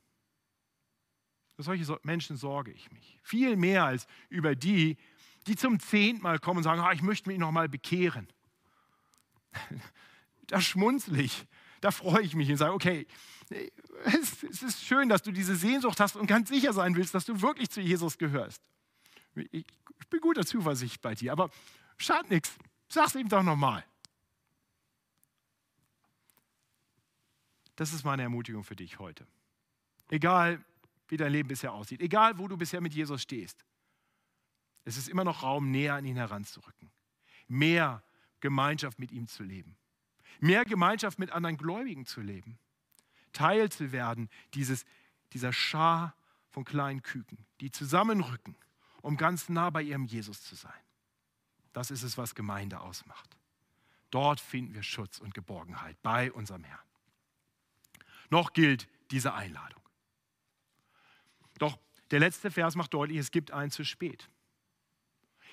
Für 1.55 1.63
solche 1.63 1.97
Menschen 2.03 2.35
sorge 2.35 2.71
ich 2.71 2.91
mich. 2.91 3.17
Viel 3.23 3.55
mehr 3.55 3.85
als 3.85 4.05
über 4.27 4.53
die, 4.53 4.97
die 5.47 5.55
zum 5.55 5.79
zehnten 5.79 6.21
Mal 6.21 6.39
kommen 6.39 6.57
und 6.57 6.63
sagen, 6.63 6.81
ah, 6.81 6.91
ich 6.91 7.01
möchte 7.01 7.29
mich 7.29 7.39
noch 7.39 7.51
mal 7.51 7.69
bekehren. 7.69 8.27
Da 10.47 10.59
schmunzel 10.59 11.19
ich, 11.19 11.45
da 11.79 11.91
freue 11.91 12.23
ich 12.23 12.33
mich 12.33 12.49
und 12.49 12.57
sage, 12.57 12.73
okay, 12.73 13.05
es, 14.03 14.41
ist 14.41 14.83
schön, 14.83 15.07
dass 15.07 15.21
du 15.21 15.31
diese 15.31 15.55
Sehnsucht 15.55 15.99
hast 15.99 16.15
und 16.15 16.25
ganz 16.25 16.49
sicher 16.49 16.73
sein 16.73 16.95
willst, 16.95 17.13
dass 17.13 17.23
du 17.23 17.39
wirklich 17.39 17.69
zu 17.69 17.81
Jesus 17.81 18.17
gehörst. 18.17 18.59
Ich, 19.35 19.63
bin 20.09 20.19
guter 20.21 20.43
Zuversicht 20.43 21.03
bei 21.03 21.13
dir, 21.13 21.33
aber 21.33 21.51
schadet 21.97 22.31
nichts. 22.31 22.55
Sag's 22.88 23.13
ihm 23.13 23.29
doch 23.29 23.43
nochmal. 23.43 23.85
Das 27.79 27.93
ist 27.93 28.03
meine 28.03 28.23
Ermutigung 28.23 28.65
für 28.65 28.75
dich 28.75 28.99
heute. 28.99 29.25
Egal, 30.09 30.61
wie 31.07 31.15
dein 31.15 31.31
Leben 31.31 31.47
bisher 31.47 31.71
aussieht. 31.71 32.01
Egal, 32.01 32.37
wo 32.37 32.49
du 32.49 32.57
bisher 32.57 32.81
mit 32.81 32.93
Jesus 32.93 33.21
stehst. 33.21 33.63
Es 34.83 34.97
ist 34.97 35.07
immer 35.07 35.23
noch 35.23 35.43
Raum, 35.43 35.71
näher 35.71 35.93
an 35.93 36.03
ihn 36.03 36.17
heranzurücken. 36.17 36.91
Mehr 37.47 38.03
Gemeinschaft 38.41 38.99
mit 38.99 39.13
ihm 39.13 39.29
zu 39.29 39.43
leben. 39.43 39.77
Mehr 40.41 40.65
Gemeinschaft 40.65 41.19
mit 41.19 41.31
anderen 41.31 41.55
Gläubigen 41.55 42.05
zu 42.05 42.19
leben. 42.19 42.59
Teil 43.31 43.71
zu 43.71 43.93
werden 43.93 44.29
dieses, 44.55 44.83
dieser 45.31 45.53
Schar 45.53 46.13
von 46.49 46.65
kleinen 46.65 47.01
Küken, 47.01 47.45
die 47.61 47.71
zusammenrücken, 47.71 48.57
um 49.01 49.15
ganz 49.15 49.47
nah 49.47 49.69
bei 49.69 49.83
ihrem 49.83 50.03
Jesus 50.03 50.43
zu 50.43 50.55
sein. 50.55 50.81
Das 51.71 51.91
ist 51.91 52.03
es, 52.03 52.17
was 52.17 52.35
Gemeinde 52.35 52.81
ausmacht. 52.81 53.37
Dort 54.11 54.41
finden 54.41 54.73
wir 54.73 54.83
Schutz 54.83 55.19
und 55.19 55.33
Geborgenheit 55.33 55.95
bei 56.01 56.29
unserem 56.33 56.65
Herrn. 56.65 56.88
Noch 58.29 58.53
gilt 58.53 58.87
diese 59.11 59.33
Einladung. 59.33 59.81
Doch 61.57 61.77
der 62.11 62.19
letzte 62.19 62.51
Vers 62.51 62.75
macht 62.75 62.93
deutlich, 62.93 63.17
es 63.17 63.31
gibt 63.31 63.51
einen 63.51 63.71
zu 63.71 63.83
spät. 63.83 64.29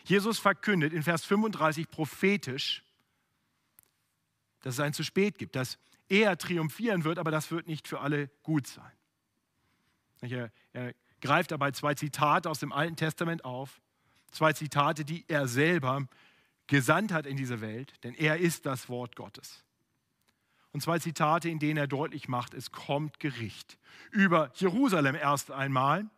Jesus 0.05 0.39
verkündet 0.39 0.93
in 0.93 1.03
Vers 1.03 1.25
35 1.25 1.89
prophetisch, 1.89 2.85
dass 4.61 4.75
es 4.75 4.81
ein 4.81 4.93
zu 4.93 5.03
spät 5.03 5.39
gibt, 5.39 5.57
dass 5.57 5.79
er 6.09 6.39
triumphieren 6.39 7.05
wird, 7.05 7.19
aber 7.19 7.31
das 7.31 7.51
wird 7.51 7.67
nicht 7.67 7.89
für 7.89 8.01
alle 8.01 8.29
gut 8.43 8.67
sein. 8.67 8.93
Er, 10.21 10.51
er 10.73 10.95
greift 11.21 11.51
dabei 11.51 11.73
zwei 11.73 11.95
Zitate 11.95 12.49
aus 12.49 12.61
dem 12.61 12.73
Alten 12.73 12.97
Testament 12.97 13.45
auf, 13.45 13.81
zwei 14.31 14.53
Zitate, 14.53 15.05
die 15.05 15.25
er 15.29 15.49
selber 15.49 16.07
gesandt 16.67 17.13
hat 17.13 17.27
in 17.27 17.37
diese 17.37 17.61
Welt, 17.61 17.93
denn 18.05 18.15
er 18.15 18.39
ist 18.39 18.67
das 18.67 18.89
Wort 18.89 19.17
Gottes. 19.17 19.65
Und 20.73 20.83
zwei 20.83 20.99
Zitate, 20.99 21.49
in 21.49 21.59
denen 21.59 21.79
er 21.79 21.87
deutlich 21.87 22.29
macht, 22.29 22.55
es 22.55 22.71
kommt 22.71 23.19
Gericht. 23.19 23.79
Über 24.11 24.53
Jerusalem 24.57 25.15
erst 25.15 25.51
einmal. 25.51 26.09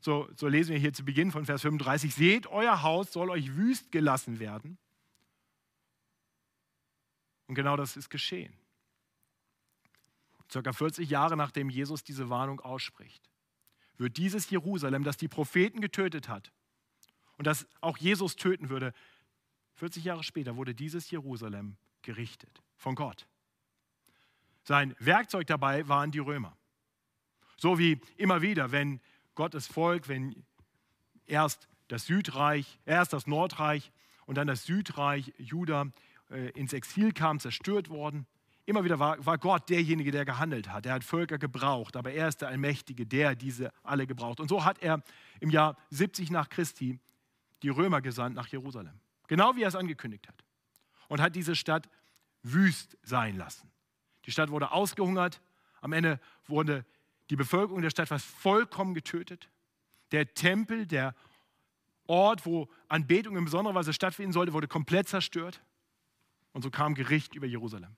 So, 0.00 0.28
so 0.36 0.46
lesen 0.46 0.72
wir 0.72 0.78
hier 0.78 0.92
zu 0.92 1.04
Beginn 1.04 1.32
von 1.32 1.46
Vers 1.46 1.62
35. 1.62 2.14
Seht, 2.14 2.46
euer 2.48 2.82
Haus 2.82 3.12
soll 3.12 3.30
euch 3.30 3.56
wüst 3.56 3.90
gelassen 3.90 4.38
werden. 4.38 4.78
Und 7.46 7.54
genau 7.54 7.76
das 7.76 7.96
ist 7.96 8.10
geschehen. 8.10 8.52
Circa 10.50 10.72
40 10.72 11.08
Jahre 11.08 11.36
nachdem 11.36 11.68
Jesus 11.68 12.04
diese 12.04 12.30
Warnung 12.30 12.60
ausspricht, 12.60 13.28
wird 13.96 14.16
dieses 14.16 14.48
Jerusalem, 14.48 15.02
das 15.02 15.16
die 15.16 15.28
Propheten 15.28 15.80
getötet 15.80 16.28
hat 16.28 16.52
und 17.36 17.46
das 17.46 17.66
auch 17.80 17.98
Jesus 17.98 18.36
töten 18.36 18.68
würde, 18.68 18.92
40 19.74 20.04
Jahre 20.04 20.24
später 20.24 20.56
wurde 20.56 20.74
dieses 20.74 21.10
Jerusalem 21.10 21.76
gerichtet 22.02 22.62
von 22.76 22.94
Gott. 22.94 23.26
Sein 24.68 24.94
Werkzeug 24.98 25.46
dabei 25.46 25.88
waren 25.88 26.10
die 26.10 26.18
Römer. 26.18 26.54
So 27.56 27.78
wie 27.78 28.02
immer 28.18 28.42
wieder, 28.42 28.70
wenn 28.70 29.00
Gottes 29.34 29.66
Volk, 29.66 30.08
wenn 30.08 30.44
erst 31.24 31.68
das 31.88 32.04
Südreich, 32.04 32.78
erst 32.84 33.14
das 33.14 33.26
Nordreich 33.26 33.90
und 34.26 34.36
dann 34.36 34.46
das 34.46 34.64
Südreich 34.64 35.32
Juda 35.38 35.86
äh, 36.30 36.50
ins 36.50 36.74
Exil 36.74 37.12
kam, 37.12 37.40
zerstört 37.40 37.88
worden. 37.88 38.26
Immer 38.66 38.84
wieder 38.84 38.98
war, 38.98 39.24
war 39.24 39.38
Gott 39.38 39.70
derjenige, 39.70 40.10
der 40.10 40.26
gehandelt 40.26 40.70
hat. 40.70 40.84
Er 40.84 40.92
hat 40.92 41.02
Völker 41.02 41.38
gebraucht, 41.38 41.96
aber 41.96 42.12
er 42.12 42.28
ist 42.28 42.42
der 42.42 42.48
Allmächtige, 42.48 43.06
der 43.06 43.36
diese 43.36 43.72
alle 43.82 44.06
gebraucht. 44.06 44.38
Und 44.38 44.48
so 44.48 44.66
hat 44.66 44.82
er 44.82 45.02
im 45.40 45.48
Jahr 45.48 45.78
70 45.88 46.30
nach 46.30 46.50
Christi 46.50 46.98
die 47.62 47.70
Römer 47.70 48.02
gesandt 48.02 48.36
nach 48.36 48.48
Jerusalem. 48.48 49.00
Genau 49.28 49.56
wie 49.56 49.62
er 49.62 49.68
es 49.68 49.76
angekündigt 49.76 50.28
hat. 50.28 50.44
Und 51.08 51.22
hat 51.22 51.34
diese 51.36 51.56
Stadt 51.56 51.88
wüst 52.42 52.98
sein 53.02 53.38
lassen. 53.38 53.70
Die 54.28 54.32
Stadt 54.32 54.50
wurde 54.50 54.72
ausgehungert. 54.72 55.40
Am 55.80 55.94
Ende 55.94 56.20
wurde 56.48 56.84
die 57.30 57.36
Bevölkerung 57.36 57.80
der 57.80 57.88
Stadt 57.88 58.08
fast 58.08 58.26
vollkommen 58.26 58.92
getötet. 58.92 59.48
Der 60.12 60.34
Tempel, 60.34 60.86
der 60.86 61.14
Ort, 62.06 62.44
wo 62.44 62.68
Anbetung 62.88 63.38
in 63.38 63.46
besonderer 63.46 63.74
Weise 63.74 63.94
stattfinden 63.94 64.34
sollte, 64.34 64.52
wurde 64.52 64.68
komplett 64.68 65.08
zerstört. 65.08 65.62
Und 66.52 66.60
so 66.60 66.70
kam 66.70 66.94
Gericht 66.94 67.34
über 67.34 67.46
Jerusalem. 67.46 67.96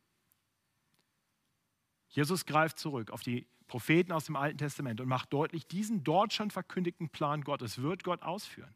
Jesus 2.10 2.46
greift 2.46 2.78
zurück 2.78 3.10
auf 3.10 3.24
die 3.24 3.48
Propheten 3.66 4.12
aus 4.12 4.26
dem 4.26 4.36
Alten 4.36 4.58
Testament 4.58 5.00
und 5.00 5.08
macht 5.08 5.32
deutlich, 5.32 5.66
diesen 5.66 6.04
dort 6.04 6.32
schon 6.32 6.52
verkündigten 6.52 7.08
Plan 7.08 7.42
Gottes 7.42 7.82
wird 7.82 8.04
Gott 8.04 8.22
ausführen. 8.22 8.72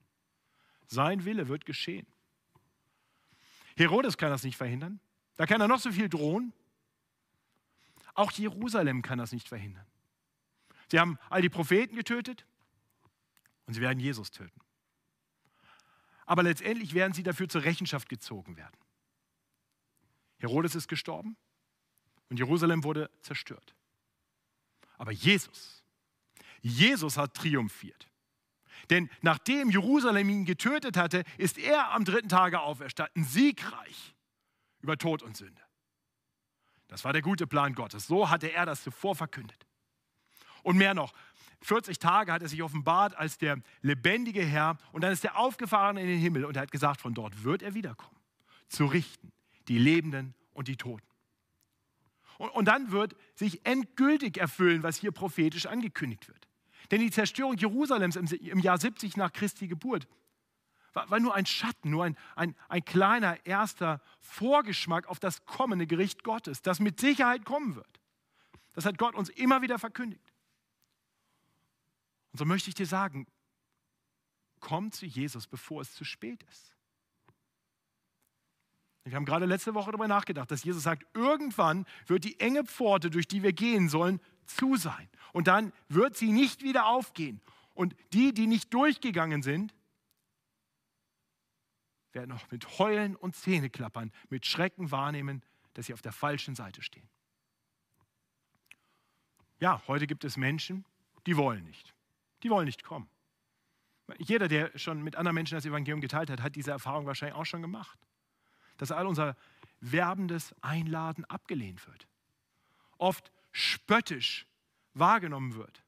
Sein 0.87 1.25
Wille 1.25 1.47
wird 1.47 1.67
geschehen. 1.67 2.09
Herodes 3.77 4.19
kann 4.19 4.31
das 4.31 4.43
nicht 4.43 4.57
verhindern. 4.57 4.99
Da 5.37 5.47
kann 5.47 5.61
er 5.61 5.69
noch 5.69 5.79
so 5.79 5.93
viel 5.93 6.09
drohen. 6.09 6.53
Auch 8.14 8.31
Jerusalem 8.33 9.03
kann 9.03 9.18
das 9.18 9.33
nicht 9.33 9.48
verhindern. 9.48 9.87
Sie 10.90 10.98
haben 10.98 11.18
all 11.31 11.42
die 11.42 11.48
Propheten 11.48 11.96
getötet 11.96 12.46
und 13.66 13.74
sie 13.74 13.81
werden 13.81 13.98
Jesus 13.98 14.31
töten. 14.31 14.61
Aber 16.27 16.42
letztendlich 16.42 16.94
werden 16.94 17.12
sie 17.12 17.22
dafür 17.22 17.48
zur 17.48 17.64
Rechenschaft 17.64 18.09
gezogen 18.09 18.57
werden. 18.57 18.77
Herodes 20.38 20.74
ist 20.74 20.88
gestorben 20.88 21.37
und 22.29 22.38
Jerusalem 22.38 22.85
wurde 22.85 23.11
zerstört. 23.22 23.74
Aber 24.96 25.12
Jesus, 25.12 25.83
Jesus 26.61 27.16
hat 27.16 27.35
triumphiert. 27.35 28.09
Denn 28.90 29.11
nachdem 29.22 29.70
Jerusalem 29.70 30.29
ihn 30.29 30.44
getötet 30.44 30.96
hatte, 30.96 31.24
ist 31.38 31.59
er 31.59 31.92
am 31.92 32.05
dritten 32.05 32.29
Tage 32.29 32.61
auferstanden, 32.61 33.24
siegreich 33.24 34.14
über 34.81 34.98
Tod 34.98 35.22
und 35.22 35.37
Sünde. 35.37 35.61
Das 36.94 37.04
war 37.04 37.12
der 37.12 37.22
gute 37.22 37.48
Plan 37.48 37.74
Gottes. 37.74 38.07
So 38.07 38.30
hatte 38.30 38.52
er 38.52 38.66
das 38.66 38.85
zuvor 38.85 39.16
verkündet. 39.16 39.66
Und 40.62 40.76
mehr 40.76 40.94
noch, 40.94 41.12
40 41.62 41.98
Tage 41.98 42.30
hat 42.33 42.40
er 42.40 42.48
sich 42.48 42.62
offenbart 42.62 43.16
als 43.16 43.37
der 43.37 43.59
lebendige 43.83 44.44
Herr 44.44 44.78
und 44.92 45.02
dann 45.02 45.11
ist 45.11 45.24
er 45.24 45.37
aufgefahren 45.37 45.96
in 45.96 46.07
den 46.07 46.20
Himmel 46.20 46.44
und 46.44 46.54
er 46.54 46.62
hat 46.62 46.70
gesagt, 46.70 47.00
von 47.00 47.12
dort 47.12 47.42
wird 47.42 47.62
er 47.62 47.74
wiederkommen, 47.74 48.16
zu 48.68 48.87
richten, 48.87 49.33
die 49.66 49.76
Lebenden 49.76 50.37
und 50.52 50.68
die 50.68 50.76
Toten. 50.76 51.04
Und, 52.38 52.50
und 52.50 52.66
dann 52.66 52.92
wird 52.92 53.16
sich 53.35 53.66
endgültig 53.66 54.38
erfüllen, 54.38 54.85
was 54.85 54.96
hier 54.96 55.11
prophetisch 55.11 55.66
angekündigt 55.66 56.28
wird. 56.28 56.46
Denn 56.92 57.00
die 57.00 57.11
Zerstörung 57.11 57.57
Jerusalems 57.57 58.14
im, 58.14 58.26
im 58.26 58.61
Jahr 58.61 58.78
70 58.78 59.16
nach 59.16 59.33
Christi 59.33 59.66
Geburt 59.66 60.07
war, 60.94 61.20
nur 61.20 61.35
ein 61.35 61.46
Schatten, 61.46 61.90
nur 61.90 62.04
ein, 62.04 62.16
ein, 62.37 62.54
ein 62.68 62.85
kleiner 62.85 63.44
erster 63.44 64.00
Vorgeschmack 64.20 65.07
auf 65.09 65.18
das 65.18 65.44
kommende 65.44 65.87
Gericht 65.87 66.24
Gottes, 66.24 66.62
das 66.62 66.80
mit 66.80 67.00
Sicherheit 67.00 67.44
kommen 67.44 67.76
wird. 67.76 68.00
Das 68.72 68.85
hat 68.85 68.98
Gott 68.98 69.14
uns 69.14 69.28
immer 69.28 69.62
wieder 69.62 69.78
verkündigt. 69.78 70.33
Und 72.33 72.38
so 72.38 72.44
möchte 72.44 72.68
ich 72.68 72.74
dir 72.74 72.87
sagen, 72.87 73.26
komm 74.61 74.90
zu 74.92 75.07
Jesus, 75.07 75.46
bevor 75.46 75.83
es 75.83 75.94
zu 75.94 76.04
spät 76.04 76.42
ist. 76.44 76.74
Wir 79.04 79.16
haben 79.16 79.26
gerade 79.26 79.44
letzte 79.44 79.74
Woche 79.74 79.90
darüber 79.90 80.09
nachgedacht, 80.09 80.50
dass 80.50 80.64
Jesus 80.64 80.83
sagt, 80.83 81.04
irgendwann 81.14 81.85
wird 82.07 82.24
die 82.24 82.40
enge 82.40 82.64
Pforte, 82.64 83.11
durch 83.11 83.28
die 83.28 83.42
wir 83.42 83.52
gehen 83.52 83.90
sollen, 83.90 84.18
zu 84.46 84.76
sein. 84.76 85.09
Und 85.33 85.46
dann 85.46 85.72
wird 85.88 86.16
sie 86.16 86.33
nicht 86.33 86.62
wieder 86.62 86.87
aufgehen. 86.87 87.40
Und 87.74 87.94
die, 88.14 88.33
die 88.33 88.46
nicht 88.46 88.72
durchgegangen 88.72 89.42
sind, 89.42 89.74
werden 92.14 92.33
auch 92.33 92.50
mit 92.50 92.79
Heulen 92.79 93.16
und 93.16 93.35
Zähneklappern, 93.35 94.12
mit 94.29 94.46
Schrecken 94.46 94.90
wahrnehmen, 94.90 95.42
dass 95.74 95.87
sie 95.87 95.94
auf 95.94 96.03
der 96.03 96.12
falschen 96.12 96.55
Seite 96.55 96.83
stehen. 96.83 97.09
Ja, 99.61 99.83
heute 99.87 100.07
gibt 100.07 100.24
es 100.24 100.37
Menschen, 100.37 100.85
die 101.27 101.37
wollen 101.37 101.64
nicht. 101.64 101.94
Die 102.42 102.50
wollen 102.50 102.66
nicht 102.66 102.85
kommen. 102.85 103.09
Jeder, 104.18 104.48
der 104.48 104.77
schon 104.79 105.03
mit 105.03 105.16
anderen 105.16 105.35
Menschen 105.35 105.55
das 105.55 105.64
Evangelium 105.64 106.00
geteilt 106.00 106.31
hat, 106.31 106.42
hat 106.42 106.57
diese 106.57 106.70
Erfahrung 106.70 107.07
wahrscheinlich 107.07 107.37
auch 107.37 107.46
schon 107.46 107.62
gemacht. 107.62 107.98
Dass 108.77 108.92
all 108.92 109.07
unser 109.07 109.37
werbendes 109.81 110.55
Einladen 110.61 111.24
abgelehnt 111.24 111.87
wird. 111.87 112.07
Oft 112.98 113.33
spöttisch 113.53 114.46
wahrgenommen 114.92 115.55
wird. 115.55 115.83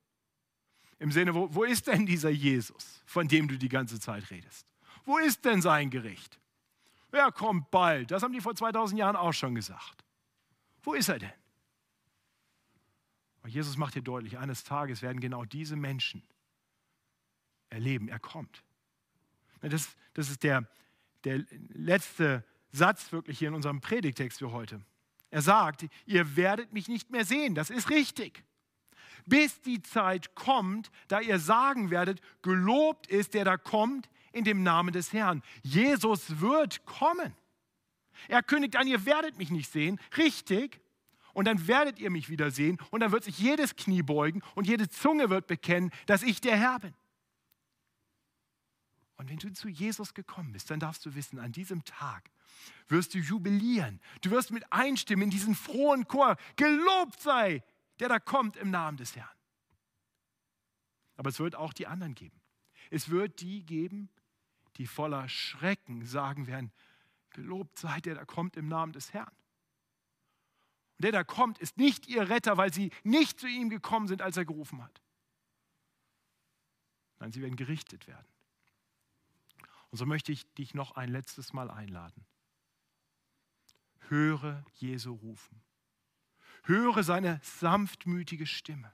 Im 0.98 1.12
Sinne, 1.12 1.34
wo, 1.34 1.54
wo 1.54 1.64
ist 1.64 1.86
denn 1.88 2.06
dieser 2.06 2.30
Jesus, 2.30 3.02
von 3.04 3.28
dem 3.28 3.48
du 3.48 3.58
die 3.58 3.68
ganze 3.68 4.00
Zeit 4.00 4.30
redest? 4.30 4.66
Wo 5.06 5.18
ist 5.18 5.44
denn 5.44 5.62
sein 5.62 5.88
Gericht? 5.88 6.38
Er 7.12 7.32
kommt 7.32 7.70
bald. 7.70 8.10
Das 8.10 8.22
haben 8.22 8.32
die 8.32 8.40
vor 8.40 8.54
2000 8.54 8.98
Jahren 8.98 9.16
auch 9.16 9.32
schon 9.32 9.54
gesagt. 9.54 10.04
Wo 10.82 10.92
ist 10.92 11.08
er 11.08 11.18
denn? 11.18 11.32
Und 13.42 13.50
Jesus 13.50 13.76
macht 13.76 13.94
hier 13.94 14.02
deutlich, 14.02 14.38
eines 14.38 14.64
Tages 14.64 15.02
werden 15.02 15.20
genau 15.20 15.44
diese 15.44 15.76
Menschen 15.76 16.22
erleben, 17.70 18.08
er 18.08 18.18
kommt. 18.18 18.62
Das, 19.60 19.96
das 20.14 20.30
ist 20.30 20.42
der, 20.42 20.68
der 21.24 21.44
letzte 21.68 22.44
Satz 22.72 23.12
wirklich 23.12 23.38
hier 23.38 23.48
in 23.48 23.54
unserem 23.54 23.80
Predigtext 23.80 24.40
für 24.40 24.52
heute. 24.52 24.80
Er 25.30 25.42
sagt, 25.42 25.86
ihr 26.06 26.36
werdet 26.36 26.72
mich 26.72 26.88
nicht 26.88 27.10
mehr 27.10 27.24
sehen, 27.24 27.54
das 27.54 27.70
ist 27.70 27.90
richtig. 27.90 28.44
Bis 29.26 29.60
die 29.62 29.82
Zeit 29.82 30.34
kommt, 30.34 30.90
da 31.08 31.20
ihr 31.20 31.38
sagen 31.38 31.90
werdet, 31.90 32.20
gelobt 32.42 33.06
ist 33.06 33.34
der 33.34 33.44
da 33.44 33.56
kommt 33.56 34.08
in 34.37 34.44
dem 34.44 34.62
Namen 34.62 34.92
des 34.92 35.12
Herrn. 35.12 35.42
Jesus 35.62 36.40
wird 36.40 36.85
kommen. 36.85 37.35
Er 38.29 38.42
kündigt 38.42 38.77
an, 38.77 38.87
ihr 38.87 39.05
werdet 39.05 39.38
mich 39.38 39.51
nicht 39.51 39.70
sehen, 39.70 40.01
richtig. 40.16 40.81
Und 41.33 41.46
dann 41.46 41.66
werdet 41.66 41.99
ihr 41.99 42.11
mich 42.11 42.31
wieder 42.31 42.51
sehen 42.51 42.79
und 42.90 43.01
dann 43.01 43.12
wird 43.12 43.25
sich 43.25 43.38
jedes 43.38 43.77
Knie 43.77 44.03
beugen 44.03 44.42
und 44.55 44.66
jede 44.66 44.88
Zunge 44.88 45.29
wird 45.29 45.46
bekennen, 45.46 45.90
dass 46.07 46.22
ich 46.22 46.40
der 46.40 46.57
Herr 46.57 46.79
bin. 46.79 46.94
Und 49.16 49.31
wenn 49.31 49.38
du 49.38 49.53
zu 49.53 49.68
Jesus 49.68 50.14
gekommen 50.14 50.53
bist, 50.53 50.70
dann 50.70 50.81
darfst 50.81 51.05
du 51.05 51.14
wissen, 51.14 51.38
an 51.38 51.53
diesem 51.53 51.85
Tag 51.85 52.31
wirst 52.88 53.14
du 53.14 53.18
jubilieren. 53.18 54.01
Du 54.20 54.31
wirst 54.31 54.51
mit 54.51 54.70
einstimmen 54.72 55.25
in 55.25 55.31
diesen 55.31 55.55
frohen 55.55 56.07
Chor. 56.07 56.37
Gelobt 56.57 57.20
sei, 57.20 57.62
der 57.99 58.09
da 58.09 58.18
kommt 58.18 58.57
im 58.57 58.70
Namen 58.70 58.96
des 58.96 59.16
Herrn. 59.16 59.29
Aber 61.16 61.31
es 61.31 61.38
wird 61.38 61.55
auch 61.55 61.72
die 61.72 61.87
anderen 61.87 62.14
geben. 62.14 62.40
Es 62.90 63.11
wird 63.11 63.40
die 63.40 63.64
geben, 63.64 64.11
die 64.78 64.86
voller 64.86 65.28
Schrecken 65.28 66.04
sagen 66.04 66.46
werden, 66.46 66.72
gelobt 67.30 67.78
sei, 67.78 68.00
der 68.00 68.14
da 68.14 68.24
kommt 68.24 68.56
im 68.56 68.68
Namen 68.68 68.92
des 68.92 69.12
Herrn. 69.12 69.34
Und 70.98 71.04
der 71.04 71.12
da 71.12 71.24
kommt, 71.24 71.58
ist 71.58 71.76
nicht 71.76 72.08
ihr 72.08 72.28
Retter, 72.28 72.56
weil 72.56 72.72
sie 72.72 72.90
nicht 73.04 73.38
zu 73.38 73.46
ihm 73.46 73.68
gekommen 73.68 74.08
sind, 74.08 74.22
als 74.22 74.36
er 74.36 74.44
gerufen 74.44 74.82
hat. 74.82 75.02
Nein, 77.18 77.32
sie 77.32 77.42
werden 77.42 77.56
gerichtet 77.56 78.06
werden. 78.06 78.26
Und 79.90 79.98
so 79.98 80.06
möchte 80.06 80.32
ich 80.32 80.52
dich 80.54 80.74
noch 80.74 80.96
ein 80.96 81.10
letztes 81.10 81.52
Mal 81.52 81.70
einladen. 81.70 82.26
Höre 84.08 84.64
Jesu 84.74 85.14
rufen. 85.14 85.62
Höre 86.64 87.02
seine 87.02 87.40
sanftmütige 87.42 88.46
Stimme. 88.46 88.92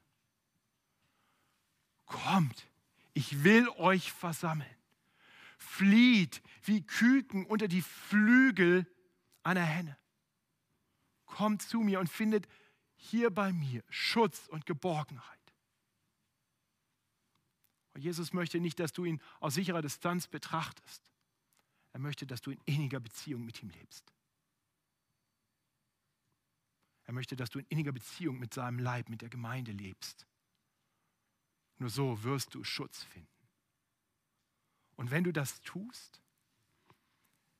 Kommt, 2.07 2.69
ich 3.15 3.45
will 3.45 3.69
euch 3.71 4.13
versammeln. 4.13 4.82
Flieht 5.63 6.43
wie 6.65 6.83
Küken 6.83 7.47
unter 7.47 7.69
die 7.69 7.83
Flügel 7.83 8.87
einer 9.43 9.65
Henne. 9.65 9.97
Kommt 11.25 11.63
zu 11.63 11.81
mir 11.81 12.01
und 12.01 12.09
findet 12.09 12.47
hier 12.95 13.31
bei 13.31 13.53
mir 13.53 13.83
Schutz 13.89 14.49
und 14.49 14.67
Geborgenheit. 14.67 15.39
Und 17.95 18.03
Jesus 18.03 18.33
möchte 18.33 18.61
nicht, 18.61 18.79
dass 18.81 18.93
du 18.93 19.05
ihn 19.05 19.21
aus 19.41 19.55
sicherer 19.55 19.83
Distanz 19.83 20.27
betrachtest. 20.27 21.03
Er 21.93 22.01
möchte, 22.01 22.27
dass 22.27 22.41
du 22.41 22.51
in 22.51 22.61
inniger 22.65 23.01
Beziehung 23.01 23.45
mit 23.45 23.63
ihm 23.63 23.71
lebst. 23.71 24.13
Er 27.05 27.13
möchte, 27.13 27.37
dass 27.37 27.51
du 27.51 27.59
in 27.59 27.67
inniger 27.69 27.93
Beziehung 27.93 28.39
mit 28.39 28.55
seinem 28.55 28.79
Leib, 28.79 29.09
mit 29.09 29.23
der 29.23 29.29
Gemeinde 29.29 29.73
lebst. 29.73 30.27
Nur 31.79 31.91
so 31.91 32.23
wirst 32.23 32.55
du 32.55 32.65
Schutz 32.65 33.03
finden. 33.05 33.29
Und 34.97 35.11
wenn 35.11 35.25
du 35.25 35.33
das 35.33 35.61
tust, 35.63 36.21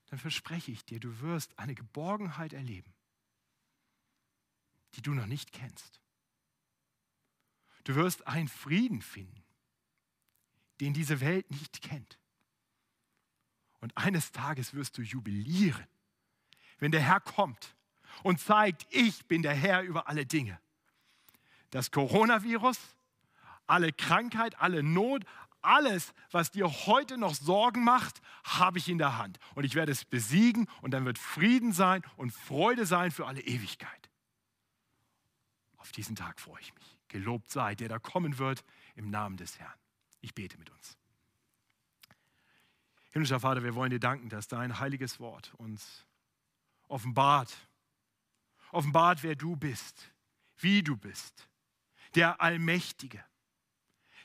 dann 0.07 0.19
verspreche 0.19 0.71
ich 0.71 0.85
dir, 0.85 0.99
du 0.99 1.21
wirst 1.21 1.57
eine 1.57 1.75
Geborgenheit 1.75 2.53
erleben, 2.53 2.93
die 4.95 5.01
du 5.01 5.13
noch 5.13 5.25
nicht 5.25 5.51
kennst. 5.51 5.99
Du 7.83 7.95
wirst 7.95 8.27
einen 8.27 8.47
Frieden 8.47 9.01
finden, 9.01 9.43
den 10.79 10.93
diese 10.93 11.19
Welt 11.19 11.49
nicht 11.51 11.81
kennt. 11.81 12.19
Und 13.79 13.97
eines 13.97 14.31
Tages 14.31 14.73
wirst 14.73 14.97
du 14.97 15.01
jubilieren, 15.01 15.87
wenn 16.79 16.91
der 16.91 17.01
Herr 17.01 17.19
kommt 17.19 17.75
und 18.21 18.39
zeigt, 18.39 18.85
ich 18.89 19.25
bin 19.25 19.41
der 19.41 19.55
Herr 19.55 19.81
über 19.81 20.07
alle 20.07 20.25
Dinge. 20.25 20.59
Das 21.71 21.91
Coronavirus, 21.91 22.77
alle 23.65 23.91
Krankheit, 23.91 24.59
alle 24.59 24.83
Not, 24.83 25.25
alles, 25.63 26.13
was 26.31 26.51
dir 26.51 26.67
heute 26.85 27.17
noch 27.17 27.33
Sorgen 27.33 27.83
macht, 27.83 28.21
habe 28.43 28.77
ich 28.77 28.89
in 28.89 28.97
der 28.97 29.17
Hand. 29.17 29.39
Und 29.55 29.63
ich 29.63 29.75
werde 29.75 29.91
es 29.91 30.05
besiegen 30.05 30.67
und 30.81 30.91
dann 30.91 31.05
wird 31.05 31.17
Frieden 31.17 31.71
sein 31.71 32.03
und 32.17 32.31
Freude 32.31 32.85
sein 32.85 33.11
für 33.11 33.27
alle 33.27 33.41
Ewigkeit. 33.41 34.09
Auf 35.77 35.91
diesen 35.91 36.15
Tag 36.15 36.39
freue 36.39 36.61
ich 36.61 36.73
mich. 36.75 36.97
Gelobt 37.09 37.51
sei, 37.51 37.75
der 37.75 37.89
da 37.89 37.99
kommen 37.99 38.37
wird 38.37 38.63
im 38.95 39.09
Namen 39.09 39.37
des 39.37 39.59
Herrn. 39.59 39.77
Ich 40.21 40.33
bete 40.33 40.57
mit 40.57 40.69
uns. 40.69 40.97
Himmlischer 43.11 43.39
Vater, 43.39 43.63
wir 43.63 43.75
wollen 43.75 43.91
dir 43.91 43.99
danken, 43.99 44.29
dass 44.29 44.47
dein 44.47 44.79
heiliges 44.79 45.19
Wort 45.19 45.53
uns 45.55 46.05
offenbart. 46.87 47.53
Offenbart, 48.71 49.21
wer 49.21 49.35
du 49.35 49.55
bist, 49.55 50.11
wie 50.57 50.81
du 50.81 50.97
bist. 50.97 51.47
Der 52.15 52.41
Allmächtige, 52.41 53.23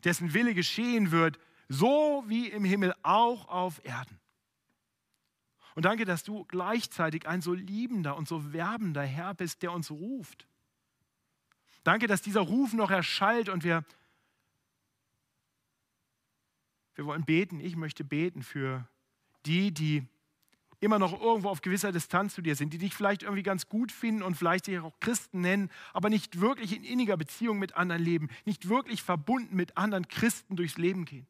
dessen 0.05 0.35
Wille 0.35 0.55
geschehen 0.55 1.11
wird, 1.11 1.39
so 1.69 2.25
wie 2.27 2.49
im 2.49 2.65
Himmel 2.65 2.95
auch 3.03 3.49
auf 3.49 3.85
Erden. 3.85 4.19
Und 5.75 5.85
danke, 5.85 6.05
dass 6.05 6.25
du 6.25 6.45
gleichzeitig 6.47 7.29
ein 7.29 7.41
so 7.41 7.55
liebender 7.55 8.17
und 8.17 8.27
so 8.27 8.53
werbender 8.53 9.03
Herr 9.03 9.35
bist, 9.35 9.63
der 9.63 9.73
uns 9.73 9.91
ruft. 9.91 10.49
Danke, 11.85 12.07
dass 12.07 12.21
dieser 12.21 12.41
Ruf 12.41 12.73
noch 12.73 12.91
erschallt 12.91 13.49
und 13.49 13.63
wir, 13.65 13.85
wir 16.97 17.07
wollen 17.07 17.25
beten. 17.25 17.61
Ich 17.61 17.77
möchte 17.77 18.03
beten 18.03 18.43
für 18.43 18.89
die, 19.47 19.73
die 19.73 20.05
immer 20.81 20.99
noch 20.99 21.20
irgendwo 21.20 21.49
auf 21.49 21.61
gewisser 21.61 21.93
Distanz 21.93 22.35
zu 22.35 22.43
dir 22.43 22.55
sind, 22.55 22.72
die 22.72 22.79
dich 22.79 22.95
vielleicht 22.95 23.22
irgendwie 23.22 23.43
ganz 23.43 23.68
gut 23.68 23.91
finden 23.91 24.22
und 24.22 24.37
vielleicht 24.37 24.66
sich 24.66 24.79
auch 24.79 24.99
Christen 25.01 25.41
nennen, 25.41 25.70
aber 25.93 26.09
nicht 26.09 26.41
wirklich 26.41 26.76
in 26.76 26.85
inniger 26.85 27.16
Beziehung 27.16 27.59
mit 27.59 27.74
anderen 27.74 28.03
leben, 28.03 28.29
nicht 28.45 28.68
wirklich 28.68 29.03
verbunden 29.03 29.57
mit 29.57 29.76
anderen 29.76 30.07
Christen 30.09 30.57
durchs 30.57 30.79
Leben 30.79 31.05
gehen, 31.05 31.26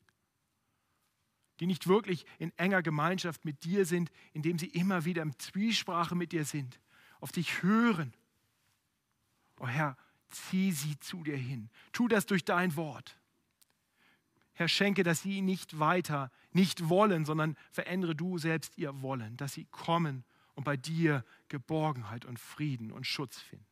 die 1.60 1.66
nicht 1.66 1.86
wirklich 1.86 2.26
in 2.38 2.52
enger 2.58 2.82
Gemeinschaft 2.82 3.44
mit 3.44 3.64
dir 3.64 3.86
sind, 3.86 4.10
indem 4.32 4.58
sie 4.58 4.66
immer 4.66 5.04
wieder 5.04 5.22
im 5.22 5.38
Zwiesprache 5.38 6.14
mit 6.14 6.32
dir 6.32 6.44
sind, 6.44 6.78
auf 7.20 7.32
dich 7.32 7.62
hören. 7.62 8.12
Oh 9.60 9.66
Herr, 9.66 9.96
zieh 10.30 10.72
sie 10.72 10.98
zu 11.00 11.24
dir 11.24 11.36
hin. 11.36 11.70
Tu 11.92 12.06
das 12.08 12.26
durch 12.26 12.44
dein 12.44 12.76
Wort. 12.76 13.17
Herr, 14.58 14.66
schenke, 14.66 15.04
dass 15.04 15.22
sie 15.22 15.40
nicht 15.40 15.78
weiter, 15.78 16.32
nicht 16.50 16.88
wollen, 16.88 17.24
sondern 17.24 17.56
verändere 17.70 18.16
du 18.16 18.38
selbst 18.38 18.76
ihr 18.76 19.02
Wollen, 19.02 19.36
dass 19.36 19.52
sie 19.52 19.66
kommen 19.66 20.24
und 20.56 20.64
bei 20.64 20.76
dir 20.76 21.24
Geborgenheit 21.46 22.24
und 22.24 22.40
Frieden 22.40 22.90
und 22.90 23.06
Schutz 23.06 23.38
finden. 23.38 23.68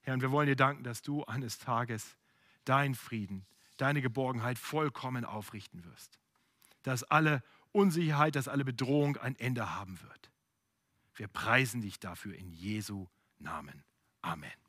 Herr, 0.00 0.14
und 0.14 0.20
wir 0.20 0.32
wollen 0.32 0.48
dir 0.48 0.56
danken, 0.56 0.82
dass 0.82 1.00
du 1.00 1.22
eines 1.26 1.60
Tages 1.60 2.16
dein 2.64 2.96
Frieden, 2.96 3.46
deine 3.76 4.02
Geborgenheit 4.02 4.58
vollkommen 4.58 5.24
aufrichten 5.24 5.84
wirst. 5.84 6.18
Dass 6.82 7.04
alle 7.04 7.40
Unsicherheit, 7.70 8.34
dass 8.34 8.48
alle 8.48 8.64
Bedrohung 8.64 9.16
ein 9.16 9.36
Ende 9.36 9.76
haben 9.76 10.02
wird. 10.02 10.32
Wir 11.14 11.28
preisen 11.28 11.82
dich 11.82 12.00
dafür 12.00 12.34
in 12.34 12.50
Jesu 12.50 13.06
Namen. 13.38 13.84
Amen. 14.22 14.65